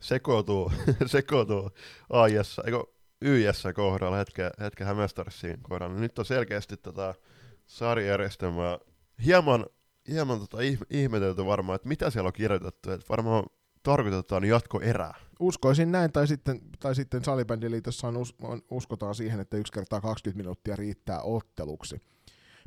sekoituu, 0.00 0.72
sekoituu 1.06 1.70
AIS, 2.10 2.60
eikö 2.64 2.84
YS 3.20 3.64
kohdalla 3.74 4.16
hetken, 4.16 4.50
hetken 4.60 4.86
Hämestarssiin 4.86 5.62
kohdalla, 5.62 5.94
niin 5.94 6.00
nyt 6.00 6.18
on 6.18 6.24
selkeästi 6.24 6.76
tätä 6.76 7.14
sarjärjestelmää 7.70 8.78
hieman, 9.24 9.66
hieman 10.08 10.40
tota 10.40 10.58
ihmetelty 10.90 11.46
varmaan, 11.46 11.76
että 11.76 11.88
mitä 11.88 12.10
siellä 12.10 12.26
on 12.26 12.32
kirjoitettu, 12.32 12.90
että 12.90 13.06
varmaan 13.08 13.44
tarkoitetaan 13.82 14.44
jatkoerää. 14.44 15.14
Uskoisin 15.40 15.92
näin, 15.92 16.12
tai 16.12 16.26
sitten, 16.26 16.60
tai 16.80 16.94
sitten 16.94 17.24
salibändiliitossa 17.24 18.08
on, 18.08 18.16
on, 18.42 18.62
uskotaan 18.70 19.14
siihen, 19.14 19.40
että 19.40 19.56
yksi 19.56 19.72
kertaa 19.72 20.00
20 20.00 20.42
minuuttia 20.42 20.76
riittää 20.76 21.20
otteluksi. 21.22 22.02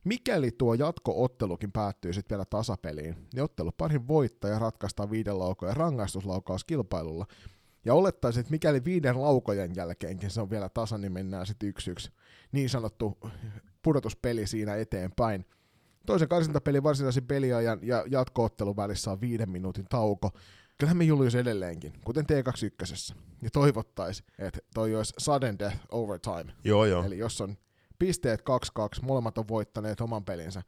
Mikäli 0.03 0.51
tuo 0.51 0.73
jatkoottelukin 0.73 1.71
päättyy 1.71 2.13
sitten 2.13 2.35
vielä 2.35 2.45
tasapeliin, 2.49 3.15
niin 3.33 3.43
otteluparin 3.43 4.07
voittaja 4.07 4.59
ratkaistaan 4.59 5.11
viiden 5.11 5.39
laukojen 5.39 5.77
rangaistuslaukauskilpailulla. 5.77 7.25
Ja 7.85 7.93
olettaisin, 7.93 8.39
että 8.41 8.51
mikäli 8.51 8.83
viiden 8.85 9.21
laukojen 9.21 9.75
jälkeenkin 9.75 10.29
se 10.29 10.41
on 10.41 10.49
vielä 10.49 10.69
tasa, 10.69 10.97
niin 10.97 11.11
mennään 11.11 11.45
sitten 11.45 11.69
yksi 11.69 11.91
yksi. 11.91 12.11
Niin 12.51 12.69
sanottu 12.69 13.17
pudotuspeli 13.83 14.47
siinä 14.47 14.75
eteenpäin. 14.75 15.45
Toisen 16.05 16.27
karsintapelin 16.27 16.83
varsinaisen 16.83 17.27
peliajan 17.27 17.79
ja 17.81 18.03
jatkoottelun 18.07 18.75
välissä 18.75 19.11
on 19.11 19.21
viiden 19.21 19.49
minuutin 19.49 19.85
tauko. 19.89 20.31
Kyllähän 20.77 20.97
me 20.97 21.03
Julius 21.03 21.35
edelleenkin, 21.35 21.93
kuten 22.05 22.25
T21. 22.25 23.15
Ja 23.41 23.49
toivottaisi, 23.49 24.23
että 24.39 24.59
toi 24.73 24.95
olisi 24.95 25.13
sudden 25.17 25.59
death 25.59 25.77
overtime. 25.91 26.53
Joo, 26.63 26.85
joo. 26.85 27.03
Eli 27.03 27.17
jos 27.17 27.41
on 27.41 27.57
pisteet 27.99 28.41
2-2, 28.41 28.43
molemmat 29.01 29.37
on 29.37 29.47
voittaneet 29.47 30.01
oman 30.01 30.25
pelinsä, 30.25 30.63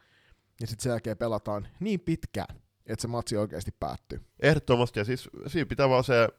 ja 0.62 0.68
sitten 0.68 0.84
sen 0.84 0.90
jälkeen 0.90 1.18
pelataan 1.18 1.68
niin 1.80 2.00
pitkään, 2.00 2.56
että 2.86 3.02
se 3.02 3.08
matsi 3.08 3.38
oikeasti 3.38 3.72
päättyy. 3.80 4.22
Ehdottomasti, 4.40 5.00
ja 5.00 5.06
siis 5.06 5.30
siinä 5.48 5.66
pitää 5.66 5.90
vaan 5.90 6.04
se 6.04 6.30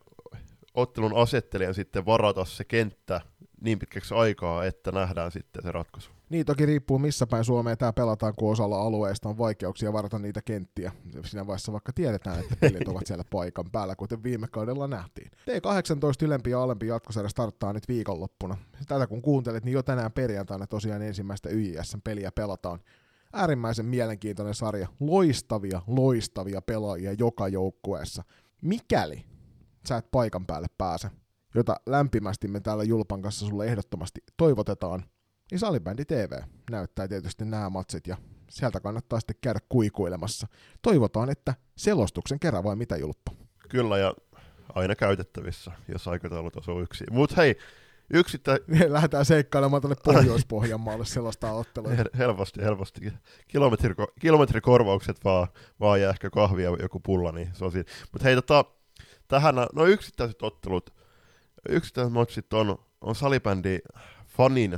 ottelun 0.77 1.17
asettelijan 1.17 1.75
sitten 1.75 2.07
varata 2.07 2.45
se 2.45 2.65
kenttä 2.65 3.21
niin 3.61 3.79
pitkäksi 3.79 4.15
aikaa, 4.15 4.65
että 4.65 4.93
nähdään 4.93 5.33
sitten 5.33 5.63
se 5.63 5.73
ratkaisu. 5.73 6.11
Niin, 6.29 6.47
toki 6.47 6.67
riippuu 6.67 6.99
missä 6.99 7.27
päin 7.27 7.45
Suomea 7.45 7.77
tämä 7.77 7.93
pelataan, 7.93 8.35
kun 8.37 8.53
osalla 8.53 8.83
alueista 8.83 9.29
on 9.29 9.39
vaikeuksia 9.39 9.93
varata 9.93 10.19
niitä 10.19 10.43
kenttiä. 10.43 10.93
Siinä 11.25 11.47
vaiheessa 11.47 11.73
vaikka 11.73 11.93
tiedetään, 11.93 12.41
että 12.41 12.57
pelit 12.61 12.89
ovat 12.89 13.07
siellä 13.07 13.25
paikan 13.31 13.71
päällä, 13.73 13.97
kuten 13.97 14.23
viime 14.23 14.47
kaudella 14.51 14.87
nähtiin. 14.87 15.31
T18 15.31 16.25
ylempi 16.25 16.51
ja 16.51 16.63
alempi 16.63 16.87
jatkosarja 16.87 17.29
starttaa 17.29 17.73
nyt 17.73 17.89
viikonloppuna. 17.89 18.57
Tätä 18.89 19.07
kun 19.07 19.23
kuuntelet, 19.23 19.65
niin 19.65 19.73
jo 19.73 19.83
tänään 19.83 20.13
perjantaina 20.13 20.67
tosiaan 20.67 21.03
ensimmäistä 21.03 21.49
YIS-peliä 21.49 22.33
pelataan. 22.33 22.81
Äärimmäisen 23.33 23.87
mielenkiintoinen 23.87 24.55
sarja. 24.55 24.89
Loistavia, 25.01 25.83
loistavia 25.87 26.63
pelaajia 26.63 27.13
joka 27.13 27.49
joukkueessa. 27.49 28.25
Mikäli 28.63 29.25
sä 29.87 29.97
et 29.97 30.11
paikan 30.11 30.47
päälle 30.47 30.67
pääse, 30.79 31.11
jota 31.55 31.77
lämpimästi 31.87 32.49
me 32.49 32.61
täällä 32.61 32.85
Julpan 32.85 33.23
kanssa 33.23 33.47
sulle 33.47 33.67
ehdottomasti 33.67 34.21
toivotetaan, 34.37 35.05
niin 35.51 35.59
Salibändi 35.59 36.05
TV 36.05 36.33
näyttää 36.71 37.09
tietysti 37.09 37.45
nämä 37.45 37.71
matsit 37.71 38.07
ja 38.07 38.17
sieltä 38.51 38.81
kannattaa 38.81 39.21
sitten 39.21 39.37
käydä 39.41 39.61
kuikuilemassa. 39.69 40.47
Toivotaan, 40.83 41.31
että 41.31 41.55
selostuksen 41.77 42.41
kerran 42.41 42.65
vai 42.65 42.77
mitä 42.77 42.97
Julppa? 42.97 43.33
Kyllä 43.69 43.99
ja 43.99 44.15
aina 44.75 44.95
käytettävissä, 44.95 45.73
jos 45.89 46.09
aikataulut 46.09 46.57
osuu 46.57 46.81
yksi. 46.81 47.05
Mutta 47.11 47.35
hei, 47.37 47.59
yksittä... 48.11 48.59
Lähdetään 48.89 49.25
seikkailemaan 49.25 49.83
tuonne 49.83 49.97
Pohjois-Pohjanmaalle 50.05 51.05
sellaista 51.05 51.53
ottelua. 51.53 51.91
helposti, 52.19 52.63
helposti. 52.63 53.13
Kilometri, 53.49 53.95
kilometrikorvaukset 54.21 55.25
vaan, 55.25 55.49
vaan 55.81 56.01
ja 56.01 56.11
ehkä 56.11 56.31
kahvia 56.31 56.77
joku 56.83 57.01
pulla, 57.01 57.33
niin 57.33 57.51
se 57.53 57.65
on 57.65 57.73
siinä. 57.73 57.91
Mutta 58.13 58.25
hei, 58.25 58.35
tota, 58.35 58.65
tähän, 59.29 59.55
no 59.75 59.87
yksittäiset 59.87 60.43
ottelut, 60.43 60.95
yksittäiset 61.69 62.13
matsit 62.13 62.53
on, 62.53 62.79
on 63.01 63.15
salibändi 63.15 63.79
fanin 64.27 64.73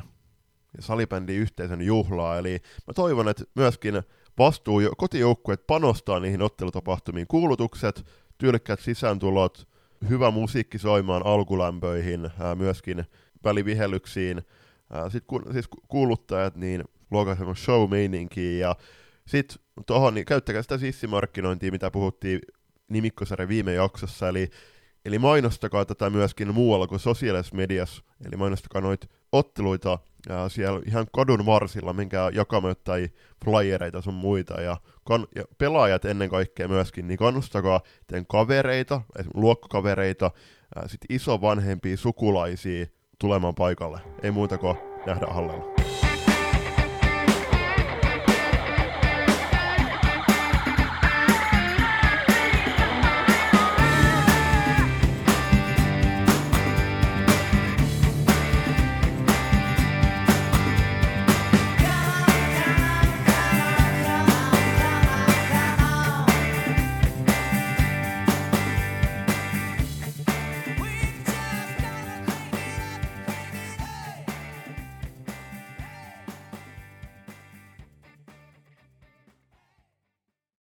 ja 0.76 0.82
salibändi 0.82 1.36
yhteisön 1.36 1.82
juhlaa, 1.82 2.38
eli 2.38 2.62
mä 2.86 2.94
toivon, 2.94 3.28
että 3.28 3.44
myöskin 3.54 4.02
vastuu 4.38 4.80
kotijoukkueet 4.96 5.66
panostaa 5.66 6.20
niihin 6.20 6.42
ottelutapahtumiin, 6.42 7.26
kuulutukset, 7.26 8.06
tyylikkäät 8.38 8.80
sisääntulot, 8.80 9.68
hyvä 10.08 10.30
musiikki 10.30 10.78
soimaan 10.78 11.26
alkulämpöihin, 11.26 12.30
ää, 12.40 12.54
myöskin 12.54 13.04
välivihellyksiin, 13.44 14.42
sitten 15.02 15.26
ku, 15.26 15.42
siis 15.52 15.68
kuuluttajat 15.88 16.56
niin 16.56 16.84
luokaa 17.10 17.54
show 17.54 17.90
ja 18.58 18.76
sitten 19.26 19.58
tuohon, 19.86 20.14
niin 20.14 20.24
käyttäkää 20.24 20.62
sitä 20.62 20.78
sissimarkkinointia, 20.78 21.70
mitä 21.70 21.90
puhuttiin 21.90 22.40
nimikkosarjan 22.88 23.48
viime 23.48 23.72
jaksossa, 23.72 24.28
eli, 24.28 24.50
eli 25.04 25.18
mainostakaa 25.18 25.84
tätä 25.84 26.10
myöskin 26.10 26.54
muualla 26.54 26.86
kuin 26.86 27.00
sosiaalisessa 27.00 27.56
mediassa, 27.56 28.02
eli 28.26 28.36
mainostakaa 28.36 28.82
noita 28.82 29.06
otteluita 29.32 29.98
ja 30.28 30.48
siellä 30.48 30.80
ihan 30.86 31.06
kadun 31.14 31.46
varsilla, 31.46 31.92
minkä 31.92 32.30
jakamaan 32.32 32.76
tai 32.84 33.08
flyereita 33.44 34.02
sun 34.02 34.14
muita, 34.14 34.60
ja, 34.60 34.76
kan, 35.08 35.26
ja 35.34 35.44
pelaajat 35.58 36.04
ennen 36.04 36.30
kaikkea 36.30 36.68
myöskin, 36.68 37.08
niin 37.08 37.18
kannustakaa 37.18 37.80
teidän 38.06 38.26
kavereita, 38.26 39.00
esimerkiksi 39.18 39.40
luokkakavereita, 39.40 40.30
sitten 40.86 41.16
isovanhempia 41.16 41.96
sukulaisia 41.96 42.86
tulemaan 43.18 43.54
paikalle. 43.54 44.00
Ei 44.22 44.30
muuta 44.30 44.58
kuin 44.58 44.76
nähdä 45.06 45.26
hallella. 45.26 45.77